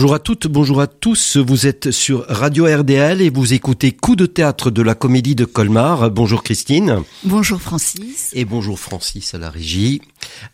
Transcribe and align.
Bonjour 0.00 0.14
à 0.14 0.18
toutes, 0.18 0.46
bonjour 0.46 0.80
à 0.80 0.86
tous. 0.86 1.36
Vous 1.36 1.66
êtes 1.66 1.90
sur 1.90 2.24
Radio 2.26 2.64
RDL 2.64 3.20
et 3.20 3.28
vous 3.28 3.52
écoutez 3.52 3.92
Coup 3.92 4.16
de 4.16 4.24
théâtre 4.24 4.70
de 4.70 4.80
la 4.80 4.94
comédie 4.94 5.34
de 5.34 5.44
Colmar. 5.44 6.10
Bonjour 6.10 6.42
Christine. 6.42 7.02
Bonjour 7.22 7.60
Francis. 7.60 8.30
Et 8.32 8.46
bonjour 8.46 8.80
Francis 8.80 9.34
à 9.34 9.38
la 9.38 9.50
régie. 9.50 10.00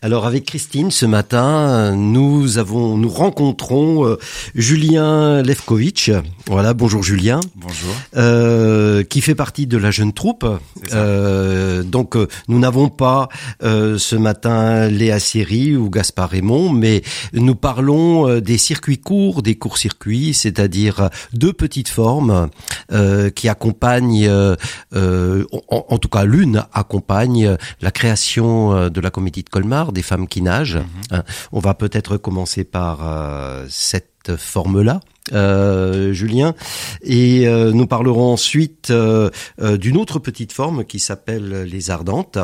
Alors 0.01 0.25
avec 0.25 0.43
Christine 0.43 0.91
ce 0.91 1.05
matin, 1.05 1.95
nous 1.95 2.57
avons 2.57 2.97
nous 2.97 3.07
rencontrons 3.07 4.05
euh, 4.05 4.17
Julien 4.53 5.41
Levkovitch. 5.43 6.11
Voilà, 6.47 6.73
bonjour 6.73 7.01
Julien. 7.01 7.39
Bonjour. 7.55 7.95
Euh, 8.17 9.03
qui 9.03 9.21
fait 9.21 9.35
partie 9.35 9.65
de 9.65 9.77
la 9.77 9.91
jeune 9.91 10.11
troupe. 10.11 10.45
Euh, 10.91 11.83
donc 11.83 12.17
euh, 12.17 12.27
nous 12.49 12.59
n'avons 12.59 12.89
pas 12.89 13.29
euh, 13.63 13.97
ce 13.97 14.17
matin 14.17 14.89
Léa 14.89 15.19
Siri 15.19 15.77
ou 15.77 15.89
Gaspard 15.89 16.31
Raymond, 16.31 16.69
mais 16.73 17.01
nous 17.31 17.55
parlons 17.55 18.27
euh, 18.27 18.41
des 18.41 18.57
circuits 18.57 18.97
courts 18.97 19.36
des 19.41 19.55
courts-circuits, 19.55 20.33
c'est-à-dire 20.33 21.09
deux 21.33 21.53
petites 21.53 21.89
formes 21.89 22.49
euh, 22.91 23.29
qui 23.29 23.49
accompagnent, 23.49 24.27
euh, 24.27 24.55
euh 24.93 25.45
en, 25.69 25.85
en, 25.89 25.97
tout 25.97 26.09
cas 26.09 26.25
l'une 26.25 26.63
accompagne 26.73 27.57
la 27.81 27.91
création 27.91 28.73
euh, 28.73 28.89
de 28.89 29.01
la 29.01 29.09
comédie 29.09 29.43
de 29.43 29.49
Colmar, 29.49 29.91
des 29.91 30.01
femmes 30.01 30.27
qui 30.27 30.41
nagent. 30.41 30.77
Mm 30.77 31.17
-hmm. 31.17 31.23
On 31.51 31.59
va 31.59 31.73
peut-être 31.73 32.17
commencer 32.17 32.63
par 32.63 32.95
euh, 33.01 33.65
cette 33.69 34.35
forme-là. 34.37 34.99
Euh, 35.33 36.13
Julien. 36.13 36.53
Et 37.01 37.47
euh, 37.47 37.71
nous 37.73 37.87
parlerons 37.87 38.31
ensuite 38.31 38.91
euh, 38.91 39.29
d'une 39.59 39.97
autre 39.97 40.19
petite 40.19 40.53
forme 40.53 40.85
qui 40.85 40.99
s'appelle 40.99 41.63
les 41.63 41.91
ardentes. 41.91 42.39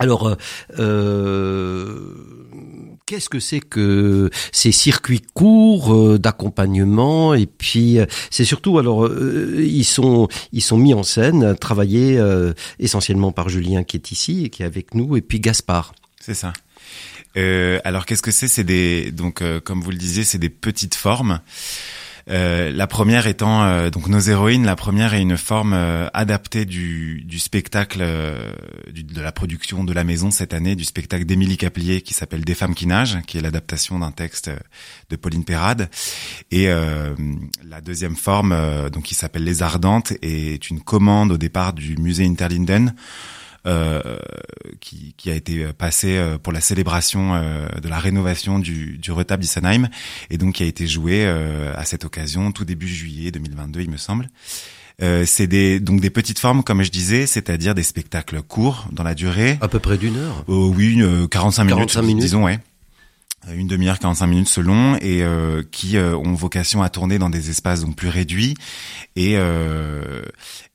Alors, 0.00 0.36
qu'est-ce 3.10 3.28
que 3.28 3.40
c'est 3.40 3.58
que 3.58 4.30
ces 4.52 4.70
circuits 4.70 5.22
courts 5.34 5.92
euh, 5.92 6.16
d'accompagnement 6.16 7.34
et 7.34 7.46
puis 7.46 7.98
euh, 7.98 8.06
c'est 8.30 8.44
surtout 8.44 8.78
alors 8.78 9.04
euh, 9.04 9.56
ils 9.58 9.84
sont 9.84 10.28
ils 10.52 10.60
sont 10.60 10.76
mis 10.76 10.94
en 10.94 11.02
scène 11.02 11.56
travaillés 11.56 12.18
euh, 12.18 12.52
essentiellement 12.78 13.32
par 13.32 13.48
Julien 13.48 13.82
qui 13.82 13.96
est 13.96 14.12
ici 14.12 14.44
et 14.44 14.48
qui 14.48 14.62
est 14.62 14.66
avec 14.66 14.94
nous 14.94 15.16
et 15.16 15.22
puis 15.22 15.40
Gaspard. 15.40 15.92
C'est 16.20 16.34
ça. 16.34 16.52
Euh, 17.36 17.80
alors 17.82 18.06
qu'est-ce 18.06 18.22
que 18.22 18.30
c'est? 18.30 18.46
C'est 18.46 18.62
des 18.62 19.10
donc 19.10 19.42
comme 19.64 19.80
vous 19.80 19.90
le 19.90 19.96
disiez, 19.96 20.22
c'est 20.22 20.38
des 20.38 20.48
petites 20.48 20.94
formes. 20.94 21.40
Euh, 22.30 22.70
la 22.70 22.86
première 22.86 23.26
étant 23.26 23.64
euh, 23.64 23.90
donc 23.90 24.06
nos 24.08 24.20
héroïnes. 24.20 24.64
La 24.64 24.76
première 24.76 25.14
est 25.14 25.22
une 25.22 25.36
forme 25.36 25.72
euh, 25.74 26.08
adaptée 26.14 26.64
du, 26.64 27.26
spectacle 27.38 28.04
du, 28.92 29.02
de 29.02 29.20
la 29.20 29.32
production 29.32 29.82
de 29.82 29.92
la 29.92 30.04
maison 30.04 30.30
cette 30.30 30.54
année, 30.54 30.76
du 30.76 30.84
spectacle 30.84 31.24
d'Émilie 31.24 31.56
Caplier 31.56 32.02
qui 32.02 32.14
s'appelle 32.14 32.44
Des 32.44 32.54
femmes 32.54 32.74
qui 32.74 32.86
nagent, 32.86 33.20
qui 33.26 33.38
est 33.38 33.40
l'adaptation 33.40 33.98
d'un 33.98 34.12
texte 34.12 34.50
de 35.10 35.16
Pauline 35.16 35.44
Perrade. 35.44 35.90
Et 36.50 36.66
la 36.66 37.80
deuxième 37.80 38.16
forme, 38.16 38.54
donc 38.90 39.04
qui 39.04 39.14
s'appelle 39.14 39.44
Les 39.44 39.62
Ardentes, 39.62 40.12
est 40.22 40.70
une 40.70 40.80
commande 40.80 41.32
au 41.32 41.38
départ 41.38 41.72
du 41.72 41.96
musée 41.96 42.26
Interlinden. 42.26 42.94
Euh, 43.66 44.00
qui, 44.80 45.14
qui, 45.18 45.30
a 45.30 45.34
été 45.34 45.66
passé 45.74 46.18
pour 46.42 46.50
la 46.50 46.62
célébration 46.62 47.34
euh, 47.34 47.68
de 47.80 47.88
la 47.88 47.98
rénovation 47.98 48.58
du, 48.58 48.96
du 48.96 49.12
retable 49.12 49.42
d'Issenheim 49.42 49.88
et 50.30 50.38
donc 50.38 50.54
qui 50.54 50.62
a 50.62 50.66
été 50.66 50.86
joué 50.86 51.24
euh, 51.24 51.72
à 51.76 51.84
cette 51.84 52.04
occasion 52.04 52.52
tout 52.52 52.64
début 52.64 52.88
juillet 52.88 53.30
2022 53.30 53.80
il 53.80 53.90
me 53.90 53.96
semble. 53.96 54.30
Euh, 55.02 55.24
c'est 55.26 55.46
des 55.46 55.80
donc 55.80 56.00
des 56.00 56.10
petites 56.10 56.38
formes 56.38 56.62
comme 56.62 56.82
je 56.82 56.90
disais, 56.90 57.26
c'est-à-dire 57.26 57.74
des 57.74 57.82
spectacles 57.82 58.42
courts 58.42 58.86
dans 58.92 59.02
la 59.02 59.14
durée. 59.14 59.58
À 59.60 59.68
peu 59.68 59.78
près 59.78 59.98
d'une 59.98 60.16
heure. 60.16 60.44
oui, 60.48 61.02
45 61.30 61.64
minutes, 61.64 61.78
45 61.78 62.02
minutes, 62.02 62.22
disons 62.22 62.44
ouais 62.44 62.60
une 63.48 63.66
demi-heure, 63.66 63.98
45 63.98 64.26
minutes 64.26 64.48
selon, 64.48 64.96
et 64.96 65.22
euh, 65.22 65.62
qui 65.70 65.96
euh, 65.96 66.16
ont 66.16 66.34
vocation 66.34 66.82
à 66.82 66.90
tourner 66.90 67.18
dans 67.18 67.30
des 67.30 67.50
espaces 67.50 67.80
donc 67.80 67.96
plus 67.96 68.08
réduits 68.08 68.54
et 69.16 69.34
euh, 69.36 70.22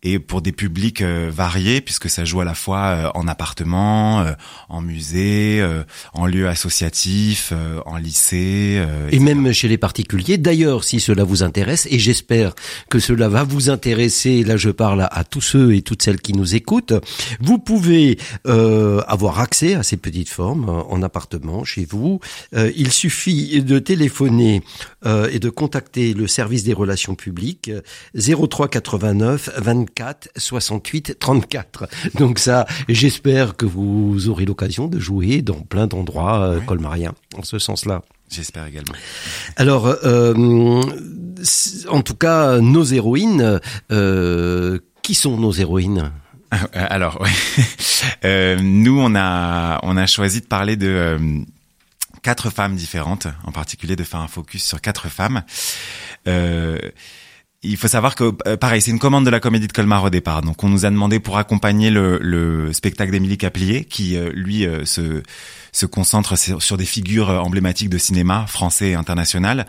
et 0.05 0.19
pour 0.19 0.41
des 0.41 0.51
publics 0.51 1.01
euh, 1.01 1.29
variés 1.33 1.81
puisque 1.81 2.09
ça 2.09 2.23
joue 2.23 2.39
à 2.39 2.45
la 2.45 2.53
fois 2.53 2.79
euh, 2.79 3.09
en 3.15 3.27
appartement, 3.27 4.21
euh, 4.21 4.31
en 4.69 4.81
musée, 4.81 5.65
en 6.13 6.25
lieu 6.25 6.47
associatif, 6.47 7.51
en 7.85 7.97
lycée 7.97 8.83
et 9.11 9.19
même 9.19 9.51
chez 9.51 9.67
les 9.67 9.77
particuliers. 9.77 10.37
D'ailleurs, 10.37 10.83
si 10.83 10.99
cela 10.99 11.23
vous 11.23 11.43
intéresse 11.43 11.87
et 11.89 11.99
j'espère 11.99 12.53
que 12.89 12.99
cela 12.99 13.29
va 13.29 13.43
vous 13.43 13.69
intéresser, 13.69 14.43
là 14.43 14.57
je 14.57 14.69
parle 14.69 15.01
à, 15.01 15.07
à, 15.07 15.23
tous 15.23 15.41
ceux 15.41 15.75
et 15.75 15.81
toutes 15.81 16.03
celles 16.03 16.21
qui 16.21 16.33
nous 16.33 16.55
écoutent, 16.55 16.93
vous 17.39 17.57
pouvez 17.57 18.17
avoir 18.45 19.39
accès 19.39 19.75
à 19.75 19.83
ces 19.83 19.97
petites 19.97 20.29
formes 20.29 20.69
en 20.69 21.01
appartement 21.01 21.63
chez 21.63 21.85
vous 21.85 22.19
euh, 22.53 22.71
il 22.75 22.91
suffit 22.91 23.61
de 23.61 23.79
téléphoner 23.79 24.61
euh, 25.05 25.29
et 25.31 25.39
de 25.39 25.49
contacter 25.49 26.13
le 26.13 26.27
service 26.27 26.63
des 26.63 26.73
relations 26.73 27.15
publiques 27.15 27.71
03 28.15 28.67
89 28.67 29.49
24 29.57 30.29
68 30.37 31.17
34. 31.19 31.87
Donc 32.15 32.39
ça, 32.39 32.65
j'espère 32.89 33.55
que 33.55 33.65
vous 33.65 34.29
aurez 34.29 34.45
l'occasion 34.45 34.87
de 34.87 34.99
jouer 34.99 35.41
dans 35.41 35.61
plein 35.61 35.87
d'endroits 35.87 36.41
euh, 36.41 36.59
ouais. 36.59 36.65
colmariens 36.65 37.13
en 37.37 37.43
ce 37.43 37.59
sens-là. 37.59 38.01
J'espère 38.29 38.65
également. 38.65 38.93
Alors, 39.55 39.87
euh, 40.03 40.81
en 41.89 42.01
tout 42.01 42.15
cas, 42.15 42.59
nos 42.59 42.83
héroïnes, 42.83 43.59
euh, 43.91 44.79
qui 45.01 45.13
sont 45.13 45.37
nos 45.37 45.51
héroïnes? 45.51 46.11
Alors, 46.73 47.21
ouais. 47.21 47.29
euh, 48.25 48.57
nous, 48.61 48.99
on 48.99 49.15
a, 49.15 49.79
on 49.83 49.97
a 49.97 50.05
choisi 50.07 50.41
de 50.41 50.45
parler 50.45 50.75
de 50.75 50.87
euh, 50.87 51.19
quatre 52.25 52.49
femmes 52.49 52.75
différentes, 52.75 53.27
en 53.43 53.51
particulier 53.51 53.95
de 53.95 54.03
faire 54.03 54.19
un 54.19 54.27
focus 54.27 54.63
sur 54.63 54.81
quatre 54.81 55.09
femmes. 55.09 55.43
Euh, 56.27 56.79
il 57.61 57.77
faut 57.77 57.87
savoir 57.87 58.15
que, 58.15 58.31
pareil, 58.55 58.81
c'est 58.81 58.89
une 58.89 58.97
commande 58.97 59.25
de 59.25 59.29
la 59.29 59.39
Comédie 59.39 59.67
de 59.67 59.71
Colmar 59.71 60.03
au 60.03 60.09
départ. 60.09 60.41
Donc, 60.41 60.63
on 60.63 60.69
nous 60.69 60.87
a 60.87 60.89
demandé 60.89 61.19
pour 61.19 61.37
accompagner 61.37 61.91
le, 61.91 62.17
le 62.19 62.73
spectacle 62.73 63.11
d'Émilie 63.11 63.37
Caplier, 63.37 63.85
qui, 63.85 64.17
euh, 64.17 64.31
lui, 64.33 64.65
euh, 64.65 64.85
se, 64.85 65.21
se 65.71 65.85
concentre 65.85 66.35
sur, 66.35 66.77
des 66.77 66.85
figures 66.85 67.29
emblématiques 67.29 67.89
de 67.89 67.99
cinéma 67.99 68.45
français 68.47 68.89
et 68.89 68.95
international. 68.95 69.67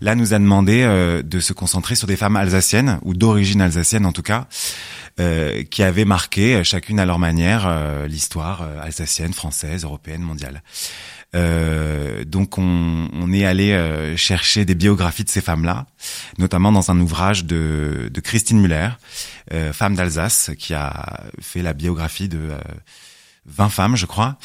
Là, 0.00 0.14
nous 0.14 0.34
a 0.34 0.38
demandé 0.38 0.82
euh, 0.82 1.22
de 1.22 1.40
se 1.40 1.52
concentrer 1.52 1.96
sur 1.96 2.06
des 2.06 2.16
femmes 2.16 2.36
alsaciennes, 2.36 3.00
ou 3.02 3.14
d'origine 3.14 3.60
alsacienne 3.60 4.06
en 4.06 4.12
tout 4.12 4.22
cas, 4.22 4.46
euh, 5.20 5.64
qui 5.64 5.82
avaient 5.82 6.04
marqué, 6.04 6.62
chacune 6.64 7.00
à 7.00 7.06
leur 7.06 7.18
manière, 7.18 7.66
euh, 7.66 8.06
l'histoire 8.06 8.62
alsacienne, 8.82 9.32
française, 9.32 9.84
européenne, 9.84 10.22
mondiale. 10.22 10.62
Euh, 11.34 12.24
donc 12.24 12.56
on, 12.56 13.08
on, 13.12 13.32
est 13.32 13.44
allé 13.44 13.72
euh, 13.72 14.16
chercher 14.16 14.64
des 14.64 14.74
biographies 14.74 15.24
de 15.24 15.28
ces 15.28 15.42
femmes-là, 15.42 15.86
notamment 16.38 16.72
dans 16.72 16.90
un 16.90 16.98
ouvrage 17.00 17.44
de, 17.44 18.08
de 18.10 18.20
Christine 18.20 18.60
Muller, 18.60 18.88
euh, 19.52 19.72
femme 19.74 19.94
d'Alsace, 19.94 20.50
qui 20.58 20.72
a 20.72 21.24
fait 21.40 21.60
la 21.60 21.74
biographie 21.74 22.28
de 22.28 22.50
20 23.48 23.68
femmes, 23.68 23.96
je 23.96 24.06
crois. 24.06 24.38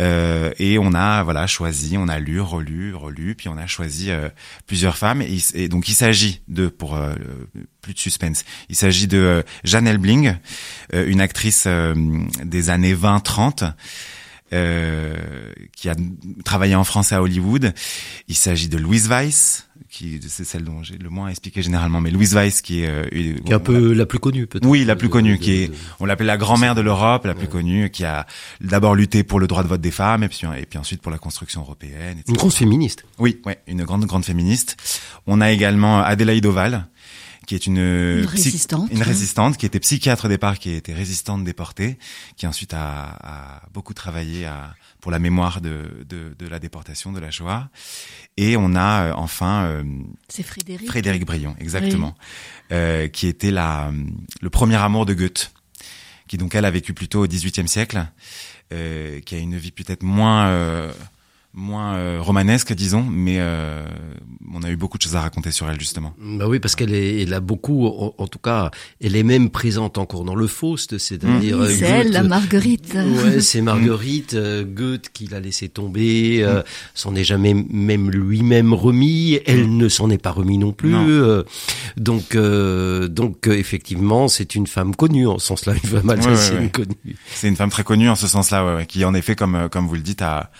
Euh, 0.00 0.52
et 0.58 0.78
on 0.78 0.94
a 0.94 1.22
voilà 1.22 1.46
choisi, 1.46 1.96
on 1.98 2.08
a 2.08 2.18
lu, 2.18 2.40
relu, 2.40 2.94
relu, 2.94 3.34
puis 3.34 3.48
on 3.48 3.56
a 3.56 3.66
choisi 3.66 4.10
euh, 4.10 4.28
plusieurs 4.66 4.96
femmes. 4.96 5.22
Et, 5.54 5.68
donc 5.68 5.88
il 5.88 5.94
s'agit 5.94 6.42
de, 6.48 6.68
pour 6.68 6.96
euh, 6.96 7.14
plus 7.80 7.94
de 7.94 7.98
suspense, 7.98 8.44
il 8.68 8.76
s'agit 8.76 9.06
de 9.06 9.44
Jeanne 9.64 9.86
Elbling, 9.86 10.36
une 10.92 11.20
actrice 11.20 11.66
des 11.66 12.70
années 12.70 12.94
20-30. 12.94 13.72
Euh, 14.54 15.16
qui 15.74 15.88
a 15.88 15.96
travaillé 16.44 16.76
en 16.76 16.84
France 16.84 17.12
à 17.12 17.20
Hollywood. 17.20 17.72
Il 18.28 18.36
s'agit 18.36 18.68
de 18.68 18.76
Louise 18.76 19.08
Weiss, 19.08 19.63
qui 19.94 20.20
c'est 20.26 20.44
celle 20.44 20.64
dont 20.64 20.82
j'ai 20.82 20.98
le 20.98 21.08
moins 21.08 21.28
expliqué 21.28 21.62
généralement, 21.62 22.00
mais 22.00 22.10
Louise 22.10 22.34
Weiss 22.34 22.60
qui 22.62 22.82
est, 22.82 22.88
euh, 22.88 23.04
qui 23.10 23.52
est 23.52 23.54
un 23.54 23.60
peu 23.60 23.92
la 23.92 24.06
plus 24.06 24.18
connue 24.18 24.46
peut-être. 24.46 24.66
Oui, 24.66 24.84
la 24.84 24.96
plus 24.96 25.08
connue, 25.08 25.38
qui 25.38 25.52
est, 25.52 25.70
on 26.00 26.04
l'appelle 26.04 26.26
la 26.26 26.36
grand-mère 26.36 26.74
de 26.74 26.80
l'Europe, 26.80 27.24
la 27.24 27.34
plus 27.34 27.44
ouais. 27.44 27.52
connue, 27.52 27.90
qui 27.90 28.04
a 28.04 28.26
d'abord 28.60 28.96
lutté 28.96 29.22
pour 29.22 29.38
le 29.38 29.46
droit 29.46 29.62
de 29.62 29.68
vote 29.68 29.80
des 29.80 29.92
femmes 29.92 30.24
et 30.24 30.28
puis 30.28 30.40
et 30.58 30.66
puis 30.66 30.78
ensuite 30.78 31.00
pour 31.00 31.12
la 31.12 31.18
construction 31.18 31.60
européenne. 31.60 32.18
Etc. 32.18 32.24
Une 32.28 32.36
grosse 32.36 32.56
féministe. 32.56 33.04
Oui, 33.18 33.40
ouais, 33.46 33.58
une 33.68 33.84
grande 33.84 34.04
grande 34.04 34.24
féministe. 34.24 34.76
On 35.26 35.40
a 35.40 35.52
également 35.52 36.00
Adélaïde 36.00 36.46
Oval 36.46 36.88
qui 37.46 37.54
est 37.54 37.66
une, 37.66 37.78
une 37.78 38.26
résistante, 38.26 38.90
une 38.90 39.02
résistante 39.02 39.56
qui 39.56 39.66
était 39.66 39.80
psychiatre 39.80 40.26
au 40.26 40.28
départ, 40.28 40.58
qui 40.58 40.70
était 40.70 40.94
résistante 40.94 41.44
déportée, 41.44 41.98
qui 42.36 42.46
ensuite 42.46 42.74
a, 42.74 43.16
a 43.22 43.62
beaucoup 43.72 43.94
travaillé 43.94 44.46
à, 44.46 44.74
pour 45.00 45.10
la 45.10 45.18
mémoire 45.18 45.60
de, 45.60 46.04
de, 46.08 46.34
de, 46.38 46.48
la 46.48 46.58
déportation 46.58 47.12
de 47.12 47.20
la 47.20 47.30
Shoah. 47.30 47.68
Et 48.36 48.56
on 48.56 48.74
a 48.74 49.04
euh, 49.04 49.12
enfin 49.16 49.64
euh, 49.64 49.84
c'est 50.28 50.42
Frédéric 50.42 50.86
Frédéric 50.88 51.24
Brion, 51.24 51.54
exactement, 51.60 52.14
oui. 52.18 52.76
euh, 52.76 53.08
qui 53.08 53.26
était 53.26 53.50
la 53.50 53.92
le 54.40 54.50
premier 54.50 54.76
amour 54.76 55.06
de 55.06 55.14
Goethe, 55.14 55.52
qui 56.28 56.38
donc 56.38 56.54
elle 56.54 56.64
a 56.64 56.70
vécu 56.70 56.94
plutôt 56.94 57.24
au 57.24 57.26
XVIIIe 57.26 57.68
siècle, 57.68 58.06
euh, 58.72 59.20
qui 59.20 59.34
a 59.34 59.38
une 59.38 59.56
vie 59.56 59.70
peut-être 59.70 60.02
moins 60.02 60.48
moins 61.54 61.94
euh, 61.94 62.18
romanesque, 62.20 62.72
disons, 62.72 63.04
mais 63.08 63.36
euh, 63.38 63.84
on 64.52 64.62
a 64.62 64.70
eu 64.70 64.76
beaucoup 64.76 64.98
de 64.98 65.02
choses 65.02 65.14
à 65.14 65.20
raconter 65.20 65.52
sur 65.52 65.70
elle 65.70 65.78
justement. 65.78 66.14
Bah 66.20 66.46
oui, 66.48 66.58
parce 66.58 66.74
qu'elle 66.74 66.92
est, 66.92 67.22
elle 67.22 67.32
a 67.32 67.40
beaucoup, 67.40 67.86
en, 67.86 68.14
en, 68.18 68.26
tout 68.26 68.38
cas, 68.40 68.70
elle 69.00 69.14
est 69.14 69.22
même 69.22 69.50
présente 69.50 69.96
encore 69.96 70.24
dans 70.24 70.34
le 70.34 70.48
Faust, 70.48 70.98
c'est-à-dire 70.98 71.58
oui, 71.60 71.76
c'est 71.78 71.84
elle, 71.84 72.12
la 72.12 72.24
Marguerite. 72.24 72.94
Ouais, 72.94 73.40
c'est 73.40 73.60
Marguerite 73.60 74.34
euh, 74.34 74.64
Goethe 74.64 75.10
qui 75.12 75.26
l'a 75.28 75.40
laissé 75.40 75.68
tomber, 75.68 76.42
euh, 76.42 76.62
s'en 76.94 77.14
est 77.14 77.24
jamais 77.24 77.54
même 77.54 78.10
lui-même 78.10 78.74
remis, 78.74 79.38
elle 79.46 79.68
mm. 79.68 79.76
ne 79.76 79.88
s'en 79.88 80.10
est 80.10 80.18
pas 80.18 80.32
remis 80.32 80.58
non 80.58 80.72
plus. 80.72 80.90
Non. 80.90 81.06
Euh, 81.08 81.44
donc, 81.96 82.34
euh, 82.34 83.06
donc 83.06 83.46
effectivement, 83.46 84.26
c'est 84.26 84.54
une 84.54 84.66
femme 84.66 84.96
connue 84.96 85.28
en 85.28 85.38
ce 85.38 85.46
sens-là, 85.46 85.74
une 85.74 85.88
femme 85.88 86.10
alsacienne 86.10 86.56
ouais, 86.56 86.64
ouais, 86.64 86.70
connue. 86.70 87.16
C'est 87.32 87.48
une 87.48 87.56
femme 87.56 87.70
très 87.70 87.84
connue 87.84 88.08
en 88.08 88.16
ce 88.16 88.26
sens-là, 88.26 88.76
ouais, 88.76 88.86
qui 88.86 89.04
en 89.04 89.14
effet, 89.14 89.36
comme 89.36 89.68
comme 89.70 89.86
vous 89.86 89.94
le 89.94 90.00
dites, 90.00 90.22
a 90.22 90.50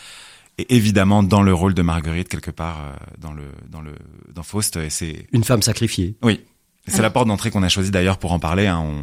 et 0.58 0.74
évidemment 0.74 1.22
dans 1.22 1.42
le 1.42 1.52
rôle 1.52 1.74
de 1.74 1.82
Marguerite 1.82 2.28
quelque 2.28 2.50
part 2.50 2.80
euh, 2.80 2.92
dans 3.18 3.32
le 3.32 3.44
dans 3.68 3.80
le 3.80 3.94
dans 4.32 4.42
Faust 4.42 4.76
et 4.76 4.90
c'est 4.90 5.26
une 5.32 5.44
femme 5.44 5.62
sacrifiée. 5.62 6.16
Oui, 6.22 6.40
c'est 6.86 7.02
la 7.02 7.10
porte 7.10 7.28
d'entrée 7.28 7.50
qu'on 7.50 7.62
a 7.62 7.68
choisi 7.68 7.90
d'ailleurs 7.90 8.18
pour 8.18 8.32
en 8.32 8.38
parler. 8.38 8.66
Hein, 8.66 8.78
on, 8.78 9.02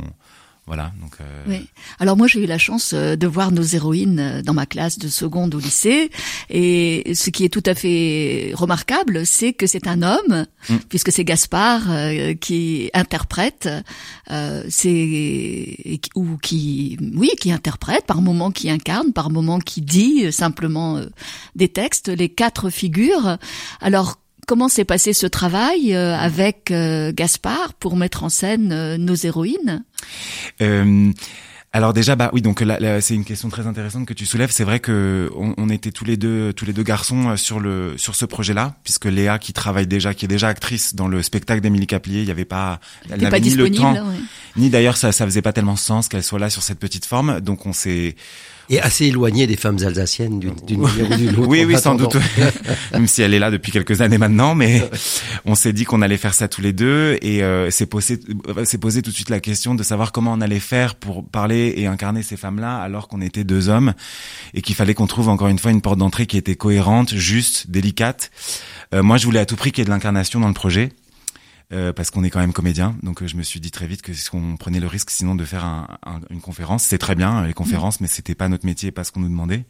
voilà. 0.72 0.94
Donc. 1.02 1.16
Euh... 1.20 1.44
Oui. 1.50 1.68
Alors 2.00 2.16
moi 2.16 2.28
j'ai 2.28 2.42
eu 2.42 2.46
la 2.46 2.58
chance 2.58 2.94
euh, 2.94 3.18
de 3.18 3.28
voir 3.28 3.52
nos 3.52 3.62
héroïnes 3.62 4.20
euh, 4.22 4.42
dans 4.42 4.54
ma 4.54 4.66
classe 4.66 4.98
de 4.98 5.10
seconde 5.10 5.54
au 5.54 5.60
lycée 5.60 6.10
et 6.50 7.14
ce 7.14 7.30
qui 7.30 7.44
est 7.44 7.50
tout 7.50 7.64
à 7.66 7.76
fait 7.76 8.54
remarquable, 8.56 9.26
c'est 9.26 9.52
que 9.52 9.68
c'est 9.68 9.86
un 9.86 10.02
homme 10.02 10.46
mm. 10.70 10.78
puisque 10.88 11.12
c'est 11.12 11.26
Gaspard 11.26 11.82
euh, 11.90 12.36
qui 12.36 12.90
interprète, 12.94 13.68
euh, 14.30 14.64
c'est 14.70 16.00
ou 16.16 16.38
qui 16.42 16.98
oui 17.18 17.32
qui 17.38 17.52
interprète 17.52 18.06
par 18.06 18.22
moment 18.22 18.50
qui 18.50 18.70
incarne, 18.70 19.12
par 19.12 19.30
moment 19.30 19.60
qui 19.60 19.82
dit 19.82 20.32
simplement 20.32 21.02
des 21.54 21.68
textes, 21.68 22.08
les 22.08 22.30
quatre 22.30 22.70
figures. 22.70 23.38
Alors 23.82 24.21
comment 24.52 24.68
s'est 24.68 24.84
passé 24.84 25.14
ce 25.14 25.28
travail 25.28 25.96
euh, 25.96 26.14
avec 26.14 26.72
euh, 26.72 27.14
Gaspard 27.16 27.74
pour 27.74 27.96
mettre 27.96 28.26
en 28.26 28.28
scène 28.28 28.74
euh, 28.74 28.98
nos 28.98 29.16
héroïnes? 29.16 29.86
Euh, 30.60 31.10
alors 31.72 31.94
déjà, 31.94 32.18
bah 32.18 32.30
oui, 32.34 32.42
donc 32.42 32.60
là, 32.60 32.78
là, 32.82 33.00
c'est 33.00 33.16
une 33.16 33.24
question 33.24 33.48
très 33.48 33.66
intéressante 33.66 34.06
que 34.06 34.14
tu 34.14 34.26
soulèves. 34.26 34.52
C'est 34.52 34.66
vrai 34.66 34.82
que 34.82 35.32
on, 35.38 35.54
on, 35.56 35.70
était 35.70 35.92
tous 35.92 36.04
les 36.04 36.18
deux, 36.18 36.52
tous 36.52 36.66
les 36.66 36.74
deux 36.74 36.84
garçons 36.84 37.38
sur 37.38 37.62
le 37.62 37.94
sur 37.96 38.14
ce 38.14 38.26
projet-là, 38.26 38.76
puisque 38.84 39.06
Léa, 39.06 39.40
qui 39.40 39.54
travaille 39.54 39.88
déjà, 39.88 40.14
qui 40.14 40.26
est 40.26 40.28
déjà 40.28 40.50
actrice 40.50 40.96
dans 40.96 41.08
le 41.08 41.24
spectacle 41.24 41.62
d'Émilie 41.62 41.88
Caplier, 41.88 42.20
il 42.20 42.26
n'y 42.26 42.32
avait 42.32 42.44
pas, 42.44 42.82
elle 43.10 43.22
n'avait 43.22 43.40
ni 43.40 43.52
le 43.52 43.72
temps, 43.72 43.94
ouais. 43.94 44.20
ni 44.58 44.70
d'ailleurs 44.70 44.98
ça, 44.98 45.14
ça 45.14 45.24
faisait 45.24 45.42
pas 45.42 45.54
tellement 45.54 45.78
sens 45.78 46.10
qu'elle 46.10 46.24
soit 46.24 46.40
là 46.40 46.50
sur 46.50 46.62
cette 46.62 46.80
petite 46.80 47.06
forme. 47.06 47.40
Donc 47.40 47.66
on 47.66 47.72
s'est 47.72 48.18
et 48.72 48.80
assez 48.80 49.08
éloignée 49.08 49.48
des 49.48 49.58
femmes 49.58 49.78
alsaciennes 49.86 50.40
d'une 50.40 50.82
manière 50.82 51.12
ou 51.12 51.16
d'une 51.16 51.30
autre. 51.32 51.48
Oui, 51.48 51.66
oui, 51.66 51.78
sans 51.78 51.96
doute. 51.96 52.16
Même 52.94 53.06
si 53.06 53.22
elle 53.22 53.34
est 53.34 53.40
là 53.40 53.52
depuis 53.52 53.70
quelques 53.74 54.00
années 54.00 54.18
maintenant, 54.18 54.56
mais 54.56 54.90
on 55.46 55.56
s'est 55.56 55.74
dit 55.74 55.84
qu'on 55.84 56.02
allait 56.02 56.18
faire 56.18 56.34
ça 56.34 56.48
tous 56.48 56.62
les 56.62 56.72
deux 56.72 57.18
et 57.22 57.44
euh, 57.44 57.70
s'est 57.70 57.86
posé, 57.86 58.18
s'est 58.64 58.78
posé 58.78 59.02
tout 59.02 59.12
de 59.12 59.16
suite 59.16 59.30
la 59.30 59.42
question 59.42 59.76
de 59.76 59.84
savoir 59.84 60.14
comment 60.14 60.32
on 60.32 60.40
allait 60.40 60.62
faire 60.62 60.96
pour 60.96 61.28
parler 61.28 61.74
et 61.76 61.86
incarner 61.86 62.24
ces 62.24 62.38
femmes-là 62.38 62.78
alors 62.78 63.10
qu'on 63.10 63.20
était 63.20 63.44
deux 63.44 63.68
hommes 63.68 63.94
et 64.54 64.62
qu'il 64.62 64.76
fallait 64.76 64.94
qu'on 64.94 65.08
trouve 65.08 65.28
encore 65.28 65.50
une 65.50 65.60
fois 65.60 65.72
une 65.72 65.82
porte 65.82 66.00
d'entrée 66.00 66.26
qui 66.26 66.38
était 66.38 66.56
cohérente, 66.56 67.14
juste, 67.14 67.70
délicate. 67.70 68.32
Euh, 68.96 69.04
moi, 69.04 69.18
je 69.18 69.26
voulais 69.26 69.40
à 69.40 69.46
tout 69.46 69.58
prix 69.58 69.74
qu'il 69.74 69.82
y 69.82 69.84
ait 69.84 69.86
de 69.86 69.92
l'incarnation 69.92 70.40
dans 70.40 70.48
le 70.48 70.54
projet. 70.54 70.94
Euh, 71.74 71.94
parce 71.94 72.12
qu'on 72.12 72.24
est 72.26 72.30
quand 72.30 72.42
même 72.42 72.52
comédien. 72.52 72.98
Donc 73.02 73.22
euh, 73.22 73.28
je 73.28 73.38
me 73.38 73.44
suis 73.44 73.62
dit 73.62 73.72
très 73.72 73.88
vite 73.88 74.02
que 74.02 74.12
qu'on 74.30 74.58
prenait 74.58 74.82
le 74.82 74.88
risque 74.88 75.10
sinon 75.10 75.36
de 75.36 75.46
faire 75.46 75.64
un, 75.64 75.88
un, 76.06 76.20
une 76.30 76.42
conférence. 76.42 76.84
C'est 76.84 76.98
très 76.98 77.16
bien 77.16 77.46
les 77.46 77.54
conférences, 77.54 78.00
mmh. 78.00 78.04
mais 78.04 78.08
c'était 78.10 78.36
pas 78.36 78.50
notre 78.50 78.66
métier, 78.66 78.92
pas 78.92 79.06
ce 79.06 79.12
qu'on 79.14 79.22
nous 79.22 79.30
demandait. 79.30 79.66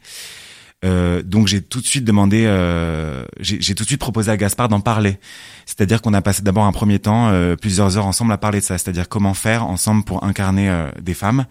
Euh, 0.84 1.22
donc 1.22 1.46
j'ai 1.46 1.62
tout 1.62 1.80
de 1.80 1.86
suite 1.86 2.04
demandé, 2.04 2.44
euh, 2.44 3.24
j'ai 3.38 3.74
tout 3.74 3.84
de 3.84 3.88
suite 3.88 4.00
proposé 4.00 4.30
à 4.32 4.36
Gaspard 4.36 4.68
d'en 4.68 4.80
parler. 4.80 5.18
C'est-à-dire 5.64 6.02
qu'on 6.02 6.12
a 6.12 6.22
passé 6.22 6.42
d'abord 6.42 6.64
un 6.64 6.72
premier 6.72 6.98
temps, 6.98 7.28
euh, 7.28 7.54
plusieurs 7.54 7.96
heures 7.96 8.06
ensemble 8.06 8.32
à 8.32 8.38
parler 8.38 8.58
de 8.58 8.64
ça. 8.64 8.78
C'est-à-dire 8.78 9.08
comment 9.08 9.34
faire 9.34 9.64
ensemble 9.66 10.02
pour 10.02 10.24
incarner 10.24 10.68
euh, 10.68 10.90
des 11.00 11.14
femmes 11.14 11.46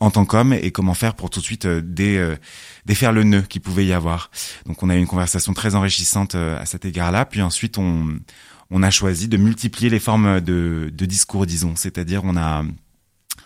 en 0.00 0.10
tant 0.10 0.24
qu'hommes 0.24 0.52
et 0.52 0.72
comment 0.72 0.94
faire 0.94 1.14
pour 1.14 1.30
tout 1.30 1.38
de 1.38 1.44
suite 1.44 1.66
dé, 1.66 2.34
défaire 2.84 3.12
le 3.12 3.22
nœud 3.22 3.42
qui 3.42 3.60
pouvait 3.60 3.86
y 3.86 3.92
avoir. 3.92 4.30
Donc 4.66 4.82
on 4.82 4.90
a 4.90 4.96
eu 4.96 4.98
une 4.98 5.06
conversation 5.06 5.54
très 5.54 5.76
enrichissante 5.76 6.34
à 6.34 6.66
cet 6.66 6.84
égard-là. 6.84 7.24
Puis 7.26 7.42
ensuite 7.42 7.78
on 7.78 8.18
on 8.70 8.82
a 8.82 8.90
choisi 8.90 9.28
de 9.28 9.36
multiplier 9.36 9.90
les 9.90 10.00
formes 10.00 10.40
de, 10.40 10.90
de 10.92 11.06
discours, 11.06 11.46
disons. 11.46 11.76
C'est-à-dire, 11.76 12.22
on 12.24 12.36
a, 12.36 12.64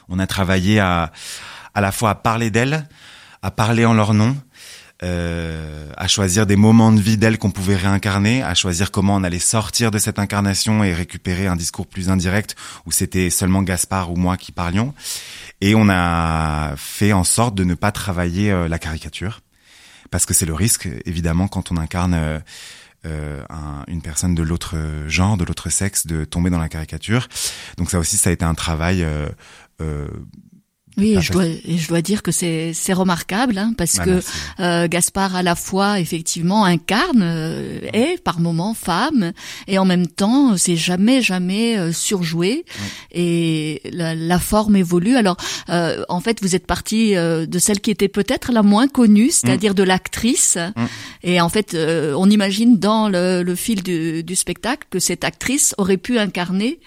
on 0.09 0.19
a 0.19 0.27
travaillé 0.27 0.79
à, 0.79 1.13
à 1.75 1.81
la 1.81 1.93
fois 1.93 2.11
à 2.11 2.15
parler 2.15 2.51
d'elles, 2.51 2.89
à 3.43 3.51
parler 3.51 3.85
en 3.85 3.95
leur 3.95 4.15
nom, 4.15 4.37
euh, 5.05 5.93
à 5.97 6.09
choisir 6.09 6.45
des 6.45 6.57
moments 6.57 6.91
de 6.91 7.01
vie 7.01 7.17
d'elles 7.17 7.39
qu'on 7.39 7.53
pouvait 7.53 7.77
réincarner, 7.77 8.43
à 8.43 8.55
choisir 8.55 8.91
comment 8.91 9.15
on 9.15 9.23
allait 9.23 9.39
sortir 9.39 9.93
de 9.93 9.99
cette 9.99 10.19
incarnation 10.19 10.83
et 10.83 10.93
récupérer 10.93 11.47
un 11.47 11.55
discours 11.55 11.87
plus 11.87 12.11
indirect 12.11 12.57
où 12.85 12.91
c'était 12.91 13.31
seulement 13.31 13.63
Gaspard 13.63 14.11
ou 14.11 14.17
moi 14.17 14.37
qui 14.37 14.51
parlions. 14.51 14.93
Et 15.61 15.77
on 15.77 15.89
a 15.89 16.75
fait 16.77 17.13
en 17.13 17.23
sorte 17.23 17.55
de 17.55 17.63
ne 17.63 17.75
pas 17.75 17.93
travailler 17.93 18.51
euh, 18.51 18.67
la 18.67 18.81
caricature 18.81 19.41
parce 20.11 20.27
que 20.27 20.35
c'est 20.35 20.47
le 20.47 20.55
risque 20.55 20.89
évidemment 21.05 21.47
quand 21.47 21.71
on 21.71 21.77
incarne 21.77 22.15
euh, 22.15 22.41
euh, 23.07 23.45
un, 23.49 23.85
une 23.87 24.03
personne 24.03 24.35
de 24.35 24.43
l'autre 24.43 24.77
genre, 25.07 25.37
de 25.37 25.45
l'autre 25.45 25.71
sexe, 25.71 26.07
de 26.07 26.25
tomber 26.25 26.51
dans 26.51 26.59
la 26.59 26.69
caricature. 26.69 27.29
Donc 27.77 27.91
ça 27.91 27.99
aussi, 27.99 28.17
ça 28.17 28.31
a 28.31 28.33
été 28.33 28.45
un 28.45 28.55
travail 28.55 29.03
euh, 29.03 29.29
euh, 29.81 30.09
oui, 30.99 31.15
et 31.17 31.21
je 31.21 31.33
dois, 31.33 31.47
et 31.47 31.79
je 31.79 31.89
dois 31.89 32.03
dire 32.03 32.23
que 32.23 32.33
c'est 32.33 32.73
c'est 32.75 32.93
remarquable 32.93 33.57
hein, 33.57 33.73
parce 33.77 33.97
bah, 33.97 34.05
que 34.05 34.21
euh, 34.61 34.89
Gaspard 34.89 35.37
à 35.37 35.43
la 35.43 35.55
fois 35.55 36.01
effectivement 36.01 36.65
incarne 36.65 37.23
euh, 37.23 37.81
est 37.93 38.23
par 38.23 38.41
moments 38.41 38.75
femme 38.75 39.33
et 39.67 39.79
en 39.79 39.85
même 39.85 40.07
temps 40.07 40.57
c'est 40.57 40.77
jamais 40.77 41.23
jamais 41.23 41.79
euh, 41.79 41.93
surjoué 41.93 42.65
et 43.13 43.81
la, 43.93 44.15
la, 44.15 44.39
forme 44.39 44.77
évolue. 44.77 45.17
Alors 45.17 45.37
euh, 45.69 46.03
en 46.09 46.21
fait 46.21 46.41
vous 46.43 46.55
êtes 46.55 46.67
parti 46.67 47.17
euh, 47.17 47.47
de 47.47 47.59
celle 47.59 47.81
qui 47.81 47.91
était 47.91 48.09
peut-être 48.09 48.53
la 48.53 48.63
moins 48.63 48.89
connue, 48.89 49.31
c'est-à-dire 49.31 49.73
mm. 49.73 49.77
de 49.77 49.83
l'actrice. 49.83 50.57
Mm. 50.57 50.85
Et 51.23 51.41
en 51.41 51.49
fait 51.49 51.75
euh, 51.75 52.15
on 52.17 52.29
imagine 52.29 52.79
dans 52.79 53.09
le, 53.09 53.43
le 53.43 53.55
fil 53.55 53.83
du, 53.83 54.25
du 54.25 54.37
spectacle 54.37 54.87
que 54.91 54.99
cette 54.99 55.25
actrice 55.25 55.75
aurait 55.79 55.97
pu 55.97 56.19
incarner 56.19 56.81